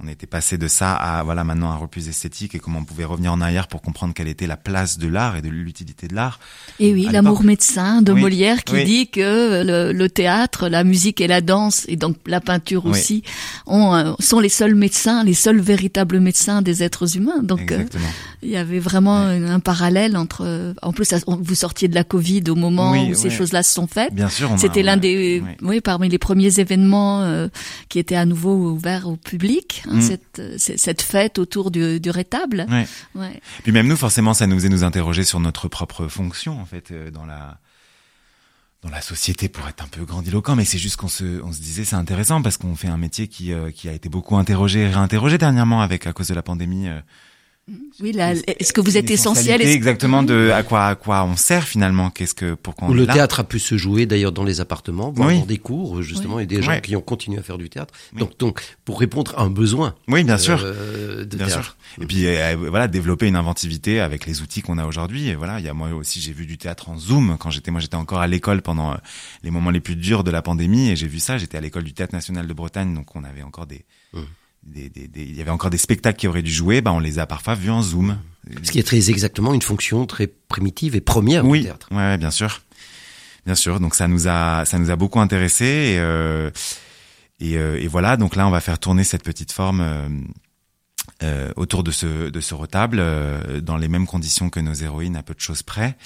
on 0.04 0.08
était 0.08 0.26
passé 0.26 0.58
de 0.58 0.68
ça 0.68 0.94
à 0.94 1.22
voilà 1.22 1.44
maintenant 1.44 1.70
un 1.70 1.76
rôle 1.76 1.88
plus 1.88 2.08
esthétique 2.08 2.54
et 2.54 2.58
comment 2.58 2.80
on 2.80 2.84
pouvait 2.84 3.04
revenir 3.04 3.32
en 3.32 3.40
arrière 3.40 3.68
pour 3.68 3.82
comprendre 3.82 4.14
quelle 4.14 4.28
était 4.28 4.46
la 4.46 4.56
place 4.56 4.98
de 4.98 5.06
l'art 5.06 5.36
et 5.36 5.42
de 5.42 5.48
l'utilité 5.48 6.08
de 6.08 6.14
l'art. 6.14 6.40
Et 6.80 6.92
oui, 6.92 7.08
l'amour 7.10 7.44
médecin 7.44 8.02
de 8.02 8.12
Molière 8.12 8.64
qui 8.64 8.82
dit 8.84 9.08
que 9.08 9.92
le, 9.92 10.08
théâtre, 10.08 10.68
la 10.68 10.84
musique 10.84 11.20
et 11.20 11.26
la 11.26 11.40
danse 11.40 11.84
et 11.88 11.96
donc 11.96 12.16
la 12.26 12.40
peinture 12.40 12.86
aussi 12.86 13.22
ont, 13.66 13.94
euh, 13.94 14.12
sont 14.18 14.40
les 14.40 14.48
seuls 14.48 14.74
médecins, 14.74 15.24
les 15.24 15.34
seuls 15.34 15.60
véritables 15.60 16.20
médecins 16.20 16.62
des 16.62 16.82
êtres 16.82 17.16
humains. 17.16 17.42
Donc 17.42 17.70
euh, 17.70 17.84
il 18.42 18.50
y 18.50 18.56
avait 18.56 18.80
vraiment 18.80 19.18
un, 19.18 19.60
parallèle 19.60 20.16
entre. 20.16 20.74
En 20.82 20.92
plus, 20.92 21.14
vous 21.26 21.54
sortiez 21.54 21.86
de 21.88 21.94
la 21.94 22.04
Covid 22.04 22.42
au 22.48 22.56
moment 22.56 22.92
où 22.92 23.14
ces 23.14 23.30
choses-là 23.30 23.62
se 23.62 23.72
sont 23.72 23.86
faites. 23.86 24.14
Bien 24.14 24.28
sûr, 24.28 24.50
c'était 24.58 24.82
l'un 24.82 24.96
des 24.96 25.42
oui 25.62 25.80
parmi 25.80 26.08
les 26.08 26.18
premiers 26.18 26.58
événements 26.58 27.22
euh, 27.22 27.48
qui 27.88 27.98
étaient 27.98 28.16
à 28.16 28.24
nouveau 28.24 28.70
ouverts 28.70 29.08
au 29.08 29.16
public. 29.16 29.84
Mm. 29.96 30.00
cette, 30.00 30.42
cette 30.58 31.02
fête 31.02 31.38
autour 31.38 31.70
du, 31.70 32.00
du 32.00 32.10
rétable. 32.10 32.66
Ouais. 32.70 32.86
ouais. 33.14 33.40
Puis 33.62 33.72
même 33.72 33.86
nous, 33.86 33.96
forcément, 33.96 34.34
ça 34.34 34.46
nous 34.46 34.56
faisait 34.56 34.68
nous 34.68 34.84
interroger 34.84 35.24
sur 35.24 35.40
notre 35.40 35.68
propre 35.68 36.08
fonction, 36.08 36.60
en 36.60 36.64
fait, 36.64 36.90
euh, 36.90 37.10
dans 37.10 37.26
la 37.26 37.58
dans 38.82 38.90
la 38.90 39.00
société 39.00 39.48
pour 39.48 39.68
être 39.68 39.84
un 39.84 39.86
peu 39.86 40.04
grandiloquent, 40.04 40.56
mais 40.56 40.64
c'est 40.64 40.78
juste 40.78 40.96
qu'on 40.96 41.08
se, 41.08 41.40
on 41.42 41.52
se 41.52 41.60
disait 41.60 41.84
c'est 41.84 41.94
intéressant 41.94 42.42
parce 42.42 42.56
qu'on 42.56 42.74
fait 42.74 42.88
un 42.88 42.96
métier 42.96 43.28
qui, 43.28 43.52
euh, 43.52 43.70
qui 43.70 43.88
a 43.88 43.92
été 43.92 44.08
beaucoup 44.08 44.36
interrogé 44.36 44.80
et 44.80 44.88
réinterrogé 44.88 45.38
dernièrement 45.38 45.82
avec 45.82 46.06
à 46.08 46.12
cause 46.12 46.26
de 46.26 46.34
la 46.34 46.42
pandémie. 46.42 46.88
Euh, 46.88 47.00
oui, 48.00 48.10
là, 48.10 48.32
est-ce 48.32 48.72
que 48.72 48.80
vous 48.80 48.96
êtes 48.96 49.10
essentiel 49.10 49.62
Exactement 49.62 50.24
de 50.24 50.50
à 50.50 50.64
quoi 50.64 50.86
à 50.86 50.94
quoi 50.96 51.22
on 51.22 51.36
sert 51.36 51.66
finalement 51.66 52.10
Qu'est-ce 52.10 52.34
que 52.34 52.54
pourquoi 52.54 52.88
on 52.88 52.92
Le 52.92 53.06
théâtre 53.06 53.38
a 53.38 53.44
pu 53.44 53.60
se 53.60 53.76
jouer 53.76 54.04
d'ailleurs 54.04 54.32
dans 54.32 54.42
les 54.42 54.60
appartements, 54.60 55.12
voire 55.12 55.32
dans 55.32 55.46
des 55.46 55.58
cours 55.58 56.02
justement, 56.02 56.40
et 56.40 56.46
des 56.46 56.60
gens 56.60 56.80
qui 56.80 56.96
ont 56.96 57.00
continué 57.00 57.38
à 57.38 57.42
faire 57.42 57.58
du 57.58 57.70
théâtre. 57.70 57.94
Donc 58.18 58.36
donc 58.38 58.62
pour 58.84 58.98
répondre 58.98 59.34
à 59.36 59.42
un 59.42 59.50
besoin. 59.50 59.94
Oui, 60.08 60.24
bien 60.24 60.38
sûr. 60.38 60.60
Euh, 60.64 61.24
de 61.24 61.36
bien 61.36 61.48
sûr. 61.48 61.76
Et 62.00 62.06
puis 62.06 62.26
euh, 62.26 62.56
voilà, 62.56 62.88
développer 62.88 63.28
une 63.28 63.36
inventivité 63.36 64.00
avec 64.00 64.26
les 64.26 64.42
outils 64.42 64.62
qu'on 64.62 64.78
a 64.78 64.86
aujourd'hui. 64.86 65.28
Et 65.28 65.36
voilà, 65.36 65.60
il 65.60 65.64
y 65.64 65.68
a 65.68 65.74
moi 65.74 65.90
aussi 65.90 66.20
j'ai 66.20 66.32
vu 66.32 66.46
du 66.46 66.58
théâtre 66.58 66.88
en 66.88 66.98
Zoom 66.98 67.36
quand 67.38 67.50
j'étais 67.50 67.70
moi 67.70 67.80
j'étais 67.80 67.96
encore 67.96 68.20
à 68.20 68.26
l'école 68.26 68.62
pendant 68.62 68.92
euh, 68.92 68.96
les 69.44 69.52
moments 69.52 69.70
les 69.70 69.80
plus 69.80 69.94
durs 69.94 70.24
de 70.24 70.32
la 70.32 70.42
pandémie 70.42 70.90
et 70.90 70.96
j'ai 70.96 71.08
vu 71.08 71.20
ça. 71.20 71.38
J'étais 71.38 71.58
à 71.58 71.60
l'école 71.60 71.84
du 71.84 71.92
théâtre 71.92 72.14
national 72.14 72.48
de 72.48 72.52
Bretagne, 72.52 72.92
donc 72.92 73.14
on 73.14 73.22
avait 73.22 73.42
encore 73.42 73.66
des 73.66 73.84
mmh 74.14 74.20
des, 74.64 74.88
des, 74.88 75.08
des, 75.08 75.22
il 75.22 75.36
y 75.36 75.40
avait 75.40 75.50
encore 75.50 75.70
des 75.70 75.78
spectacles 75.78 76.18
qui 76.18 76.28
auraient 76.28 76.42
dû 76.42 76.52
jouer, 76.52 76.80
bah 76.80 76.92
on 76.92 77.00
les 77.00 77.18
a 77.18 77.26
parfois 77.26 77.54
vus 77.54 77.70
en 77.70 77.82
zoom. 77.82 78.18
Ce 78.62 78.72
qui 78.72 78.78
est 78.78 78.84
très 78.84 79.10
exactement 79.10 79.54
une 79.54 79.62
fonction 79.62 80.06
très 80.06 80.26
primitive 80.26 80.96
et 80.96 81.00
première 81.00 81.44
oui, 81.44 81.60
du 81.60 81.66
théâtre. 81.66 81.88
Ouais, 81.92 82.18
bien 82.18 82.30
sûr, 82.30 82.62
bien 83.46 83.54
sûr. 83.54 83.80
Donc 83.80 83.94
ça 83.94 84.08
nous 84.08 84.28
a, 84.28 84.64
ça 84.64 84.78
nous 84.78 84.90
a 84.90 84.96
beaucoup 84.96 85.20
intéressé 85.20 85.64
et, 85.64 85.98
euh, 85.98 86.50
et, 87.40 87.56
euh, 87.56 87.80
et, 87.80 87.86
voilà. 87.86 88.16
Donc 88.16 88.36
là, 88.36 88.46
on 88.46 88.50
va 88.50 88.60
faire 88.60 88.78
tourner 88.78 89.04
cette 89.04 89.22
petite 89.22 89.52
forme 89.52 89.80
euh, 89.80 90.08
euh 91.22 91.52
autour 91.56 91.84
de 91.84 91.90
ce 91.90 92.30
de 92.30 92.40
ce 92.40 92.54
retable 92.54 92.98
euh, 93.00 93.60
dans 93.60 93.76
les 93.76 93.88
mêmes 93.88 94.06
conditions 94.06 94.50
que 94.50 94.60
nos 94.60 94.74
héroïnes, 94.74 95.16
à 95.16 95.22
peu 95.22 95.34
de 95.34 95.40
choses 95.40 95.62
près. 95.62 95.96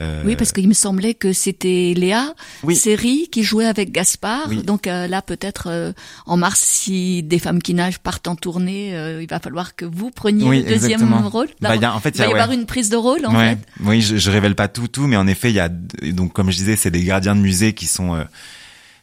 Euh, 0.00 0.22
oui, 0.24 0.36
parce 0.36 0.52
qu'il 0.52 0.68
me 0.68 0.74
semblait 0.74 1.14
que 1.14 1.32
c'était 1.32 1.92
Léa 1.96 2.34
série 2.74 3.28
qui 3.30 3.42
jouait 3.42 3.66
avec 3.66 3.90
Gaspard. 3.90 4.48
Donc 4.64 4.86
euh, 4.86 5.08
là, 5.08 5.22
peut-être 5.22 5.68
euh, 5.68 5.92
en 6.26 6.36
mars, 6.36 6.60
si 6.60 7.22
des 7.22 7.38
femmes 7.38 7.60
qui 7.60 7.74
nagent 7.74 7.98
partent 7.98 8.28
en 8.28 8.36
tournée, 8.36 8.90
il 9.20 9.28
va 9.28 9.40
falloir 9.40 9.74
que 9.74 9.84
vous 9.84 10.10
preniez 10.10 10.62
le 10.62 10.68
deuxième 10.68 11.12
rôle. 11.26 11.48
Bah, 11.60 11.76
y 11.76 11.84
a, 11.84 11.94
en 11.94 12.00
fait, 12.00 12.10
il 12.10 12.18
va 12.18 12.28
y, 12.28 12.32
avoir 12.32 12.52
une 12.52 12.66
prise 12.66 12.90
de 12.90 12.96
rôle. 12.96 13.26
En 13.26 13.32
fait. 13.32 13.58
Oui, 13.80 14.00
je, 14.00 14.16
je 14.16 14.30
révèle 14.30 14.54
pas 14.54 14.68
tout, 14.68 14.88
tout, 14.88 15.06
mais 15.06 15.16
en 15.16 15.26
effet, 15.26 15.50
il 15.50 15.54
y 15.54 15.60
a 15.60 15.68
donc 15.68 16.32
comme 16.32 16.50
je 16.50 16.56
disais, 16.56 16.76
c'est 16.76 16.90
des 16.90 17.02
gardiens 17.02 17.34
de 17.34 17.40
musée 17.40 17.72
qui 17.72 17.86
sont 17.86 18.24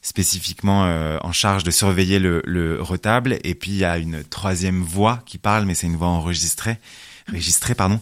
spécifiquement 0.02 0.84
en 1.22 1.32
charge 1.32 1.64
de 1.64 1.72
surveiller 1.72 2.20
le, 2.20 2.42
le 2.46 2.82
retable. 2.82 3.38
Et 3.44 3.56
puis 3.56 3.72
il 3.72 3.78
y 3.78 3.86
a 3.86 3.98
une 3.98 4.24
troisième 4.24 4.82
voix 4.82 5.22
qui 5.26 5.38
parle, 5.38 5.66
mais 5.66 5.76
c'est 5.76 5.88
une 5.88 5.98
voix 5.98 6.08
enregistrée 6.08 6.78
registré 7.32 7.76
pardon. 7.76 8.00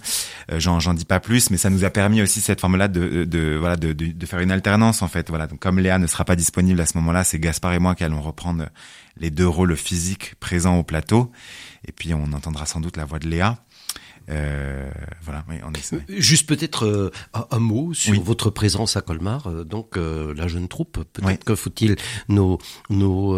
Euh, 0.52 0.60
j'en 0.60 0.80
j'en 0.80 0.94
dis 0.94 1.06
pas 1.06 1.20
plus, 1.20 1.50
mais 1.50 1.58
ça 1.58 1.70
nous 1.70 1.84
a 1.84 1.90
permis 1.90 2.22
aussi 2.22 2.42
cette 2.42 2.62
forme-là 2.62 2.88
de, 2.88 3.24
de, 3.26 3.56
voilà 3.58 3.76
de, 3.76 3.94
de, 3.94 4.08
de, 4.08 4.26
faire 4.26 4.40
une 4.40 4.52
alternance 4.52 5.02
en 5.02 5.08
fait. 5.08 5.30
Voilà, 5.30 5.48
donc 5.48 5.60
comme 5.60 5.80
Léa 5.80 5.98
ne 5.98 6.08
sera 6.08 6.26
pas 6.26 6.36
disponible 6.36 6.80
à 6.82 6.86
ce 6.86 6.98
moment-là, 6.98 7.24
c'est 7.24 7.40
Gaspard 7.40 7.74
et 7.74 7.80
moi 7.80 7.96
qui 7.96 8.04
allons 8.04 8.22
reprendre 8.22 8.70
les 9.18 9.30
deux 9.30 9.48
rôles 9.48 9.76
physiques 9.78 10.36
présents 10.40 10.78
au 10.78 10.84
plateau, 10.84 11.32
et 11.88 11.92
puis 11.92 12.14
on 12.14 12.34
entendra 12.34 12.66
sans 12.66 12.82
doute 12.82 12.98
la 12.98 13.06
voix 13.06 13.20
de 13.20 13.28
Léa. 13.28 13.58
Euh, 14.30 14.92
voilà, 15.22 15.44
oui, 15.50 15.56
on 15.64 15.96
euh, 15.96 16.00
Juste 16.08 16.48
peut-être 16.48 16.86
euh, 16.86 17.12
un, 17.52 17.60
mot 17.60 17.94
sur 17.94 18.22
votre 18.22 18.50
présence 18.50 18.96
à 18.96 19.02
Colmar. 19.02 19.66
donc 19.66 19.98
la 19.98 20.48
jeune 20.48 20.68
troupe. 20.68 21.04
Peut-être 21.14 21.44
que 21.44 21.56
faut-il 21.56 21.96
nos 22.30 22.60
nos 22.90 23.36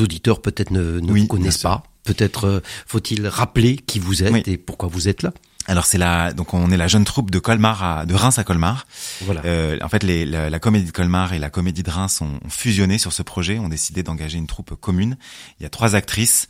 auditeurs 0.00 0.42
peut-être 0.42 0.70
ne, 0.70 1.00
ne 1.00 1.12
vous 1.12 1.26
connaissent 1.26 1.58
pas. 1.58 1.84
Peut-être 2.04 2.44
euh, 2.44 2.60
faut-il 2.86 3.26
rappeler 3.26 3.76
qui 3.76 3.98
vous 3.98 4.22
êtes 4.22 4.48
et 4.48 4.56
pourquoi 4.56 4.88
vous 4.88 5.08
êtes 5.08 5.22
là? 5.22 5.32
Alors 5.66 5.86
c'est 5.86 5.98
la 5.98 6.32
donc 6.32 6.54
on 6.54 6.70
est 6.70 6.76
la 6.76 6.88
jeune 6.88 7.04
troupe 7.04 7.30
de 7.30 7.38
Colmar 7.38 7.82
à, 7.84 8.06
de 8.06 8.14
Reims 8.14 8.38
à 8.38 8.44
Colmar. 8.44 8.86
Voilà. 9.20 9.42
Euh, 9.44 9.78
en 9.82 9.88
fait 9.88 10.02
les, 10.02 10.24
la, 10.24 10.58
comédie 10.58 10.86
de 10.86 10.90
Colmar 10.90 11.32
et 11.32 11.38
la 11.38 11.50
comédie 11.50 11.82
de 11.82 11.90
Reims 11.90 12.20
ont, 12.22 12.40
fusionné 12.48 12.98
sur 12.98 13.12
ce 13.12 13.22
projet, 13.22 13.58
ont 13.58 13.68
décidé 13.68 14.02
d'engager 14.02 14.38
une 14.38 14.46
troupe 14.46 14.74
commune. 14.74 15.16
Il 15.58 15.62
y 15.62 15.66
a 15.66 15.68
trois 15.68 15.94
actrices, 15.94 16.48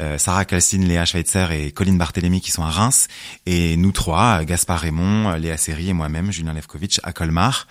euh, 0.00 0.18
Sarah 0.18 0.44
Calcine, 0.44 0.86
Léa 0.86 1.04
Schweitzer 1.04 1.50
et 1.52 1.72
Colline 1.72 1.98
Barthélémy 1.98 2.40
qui 2.40 2.50
sont 2.50 2.62
à 2.62 2.70
Reims 2.70 3.08
et 3.46 3.76
nous 3.76 3.92
trois, 3.92 4.44
Gaspard 4.44 4.80
Raymond, 4.80 5.34
Léa 5.34 5.56
Seri 5.56 5.90
et 5.90 5.92
moi-même, 5.92 6.30
Julien 6.30 6.52
Levkovitch 6.52 7.00
à 7.02 7.12
Colmar, 7.12 7.66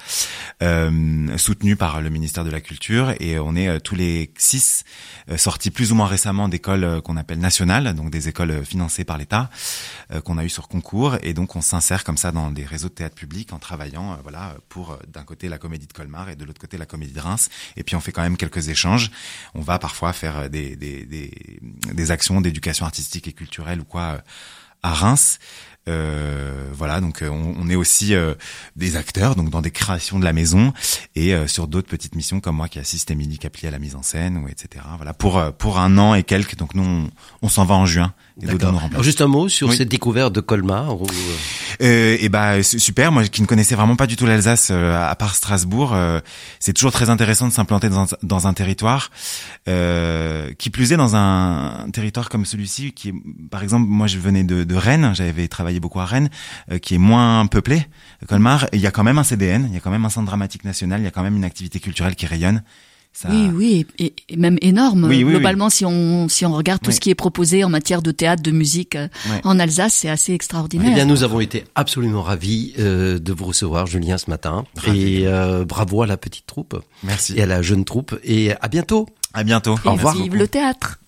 euh, 0.63 1.37
soutenus 1.37 1.77
par 1.77 2.01
le 2.01 2.09
ministère 2.09 2.43
de 2.43 2.49
la 2.49 2.61
Culture 2.61 3.13
et 3.19 3.39
on 3.39 3.55
est 3.55 3.67
euh, 3.67 3.79
tous 3.79 3.95
les 3.95 4.31
six 4.37 4.83
euh, 5.29 5.37
sortis 5.37 5.69
plus 5.69 5.91
ou 5.91 5.95
moins 5.95 6.07
récemment 6.07 6.49
d'écoles 6.49 7.01
qu'on 7.03 7.17
appelle 7.17 7.39
nationales, 7.39 7.93
donc 7.93 8.09
des 8.09 8.27
écoles 8.27 8.65
financées 8.65 9.03
par 9.03 9.17
l'État 9.17 9.49
qu'on 10.23 10.37
a 10.37 10.43
eu 10.43 10.49
sur 10.49 10.67
concours 10.77 11.17
et 11.23 11.33
donc 11.33 11.55
on 11.55 11.61
s'insère 11.61 12.03
comme 12.03 12.17
ça 12.17 12.31
dans 12.31 12.51
des 12.51 12.63
réseaux 12.63 12.89
de 12.89 12.93
théâtre 12.93 13.15
public 13.15 13.51
en 13.51 13.59
travaillant, 13.59 14.13
euh, 14.13 14.15
voilà, 14.21 14.55
pour 14.69 14.91
euh, 14.91 14.97
d'un 15.07 15.23
côté 15.23 15.49
la 15.49 15.57
comédie 15.57 15.87
de 15.87 15.93
Colmar 15.93 16.29
et 16.29 16.35
de 16.35 16.45
l'autre 16.45 16.61
côté 16.61 16.77
la 16.77 16.85
comédie 16.85 17.13
de 17.13 17.19
Reims. 17.19 17.49
Et 17.75 17.83
puis 17.83 17.95
on 17.95 17.99
fait 17.99 18.11
quand 18.11 18.21
même 18.21 18.37
quelques 18.37 18.69
échanges. 18.69 19.11
On 19.55 19.61
va 19.61 19.79
parfois 19.79 20.13
faire 20.13 20.49
des 20.49 20.75
des 20.75 21.05
des, 21.93 22.11
actions 22.11 22.39
d'éducation 22.41 22.85
artistique 22.85 23.27
et 23.27 23.33
culturelle 23.33 23.81
ou 23.81 23.85
quoi 23.85 24.21
à 24.83 24.93
Reims. 24.93 25.39
Euh, 25.87 26.69
voilà, 26.73 26.99
donc 26.99 27.21
euh, 27.21 27.29
on, 27.29 27.69
est 27.69 27.75
aussi 27.75 28.13
euh, 28.13 28.35
des 28.75 28.97
acteurs, 28.97 29.35
donc 29.35 29.49
dans 29.49 29.61
des 29.61 29.71
créations 29.71 30.19
de 30.19 30.25
la 30.25 30.33
maison 30.33 30.73
et 31.15 31.33
sur 31.47 31.67
d'autres 31.67 31.87
petites 31.87 32.15
missions 32.15 32.39
comme 32.39 32.57
moi 32.57 32.67
qui 32.67 32.79
assiste 32.79 33.09
Émilie 33.09 33.39
Capli 33.39 33.67
à 33.67 33.71
la 33.71 33.79
mise 33.79 33.95
en 33.95 34.03
scène 34.03 34.37
ou 34.37 34.47
etc. 34.47 34.83
Voilà 34.97 35.13
pour 35.13 35.41
pour 35.53 35.79
un 35.79 35.97
an 35.97 36.13
et 36.13 36.23
quelques. 36.23 36.55
Donc 36.57 36.75
nous 36.75 37.09
on, 37.41 37.49
s'en 37.49 37.65
va 37.65 37.75
en 37.75 37.85
juin. 37.85 38.13
Juste 39.01 39.21
un 39.21 39.27
mot 39.27 39.49
sur 39.49 39.73
cette 39.73 39.89
découverte 39.89 40.33
de 40.33 40.41
Colmar. 40.41 40.95
Euh, 41.81 42.17
et 42.19 42.29
bah 42.29 42.63
super. 42.63 43.11
Moi 43.11 43.23
qui 43.25 43.41
ne 43.41 43.47
connaissais 43.47 43.75
vraiment 43.75 43.95
pas 43.95 44.07
du 44.07 44.15
tout 44.15 44.25
l'Alsace 44.25 44.71
à 44.71 45.15
part 45.15 45.35
Strasbourg, 45.35 45.95
c'est 46.59 46.73
toujours 46.73 46.91
très 46.91 47.09
intéressant 47.09 47.47
de 47.47 47.53
s'implanter 47.53 47.89
dans, 47.89 48.07
dans, 48.23 48.47
un 48.47 48.53
territoire 48.53 49.11
qui 49.65 50.69
plus 50.69 50.91
est 50.93 50.97
dans 50.97 51.15
un, 51.15 51.87
territoire 51.91 52.29
comme 52.29 52.45
celui-ci 52.45 52.93
qui 52.93 53.09
est 53.09 53.13
par 53.49 53.63
exemple 53.63 53.87
moi 53.87 54.07
je 54.07 54.17
venais 54.17 54.43
de, 54.43 54.63
de 54.63 54.75
Rennes, 54.75 55.11
j'avais 55.15 55.47
travaillé 55.47 55.79
beaucoup 55.79 55.99
à 55.99 56.05
Rennes, 56.05 56.29
euh, 56.71 56.79
qui 56.79 56.95
est 56.95 56.99
moins 56.99 57.45
peuplé, 57.47 57.87
Colmar. 58.27 58.67
Il 58.73 58.79
y 58.79 58.87
a 58.87 58.91
quand 58.91 59.03
même 59.03 59.17
un 59.17 59.23
CDN, 59.23 59.65
il 59.69 59.73
y 59.73 59.77
a 59.77 59.79
quand 59.79 59.91
même 59.91 60.05
un 60.05 60.09
centre 60.09 60.27
dramatique 60.27 60.63
national, 60.63 61.01
il 61.01 61.03
y 61.03 61.07
a 61.07 61.11
quand 61.11 61.23
même 61.23 61.35
une 61.35 61.43
activité 61.43 61.79
culturelle 61.79 62.15
qui 62.15 62.25
rayonne. 62.25 62.63
Ça... 63.19 63.29
Oui, 63.31 63.49
oui, 63.51 63.87
et, 63.97 64.13
même 64.37 64.59
énorme. 64.61 65.09
Globalement, 65.09 65.71
si 65.71 65.85
on 65.85 66.29
si 66.29 66.45
on 66.45 66.53
regarde 66.53 66.83
tout 66.83 66.91
ce 66.91 66.99
qui 66.99 67.09
est 67.09 67.15
proposé 67.15 67.63
en 67.63 67.69
matière 67.69 68.03
de 68.03 68.11
théâtre, 68.11 68.43
de 68.43 68.51
musique 68.51 68.95
euh, 68.95 69.07
en 69.43 69.57
Alsace, 69.57 69.95
c'est 69.95 70.09
assez 70.09 70.33
extraordinaire. 70.33 70.89
Eh 70.91 70.93
bien, 70.93 71.05
nous 71.05 71.23
avons 71.23 71.39
été 71.39 71.63
absolument 71.73 72.21
ravis 72.21 72.75
euh, 72.77 73.17
de 73.17 73.33
vous 73.33 73.45
recevoir, 73.45 73.87
Julien, 73.87 74.19
ce 74.19 74.29
matin. 74.29 74.65
Et 74.93 75.25
bravo 75.67 76.03
à 76.03 76.05
la 76.05 76.17
petite 76.17 76.45
troupe. 76.45 76.79
Merci. 77.01 77.33
Et 77.37 77.41
à 77.41 77.47
la 77.47 77.63
jeune 77.63 77.85
troupe. 77.85 78.15
Et 78.23 78.51
à 78.61 78.67
bientôt. 78.67 79.07
À 79.33 79.43
bientôt. 79.43 79.79
Au 79.83 79.93
revoir. 79.93 80.13
Vive 80.13 80.35
le 80.35 80.47
théâtre. 80.47 80.99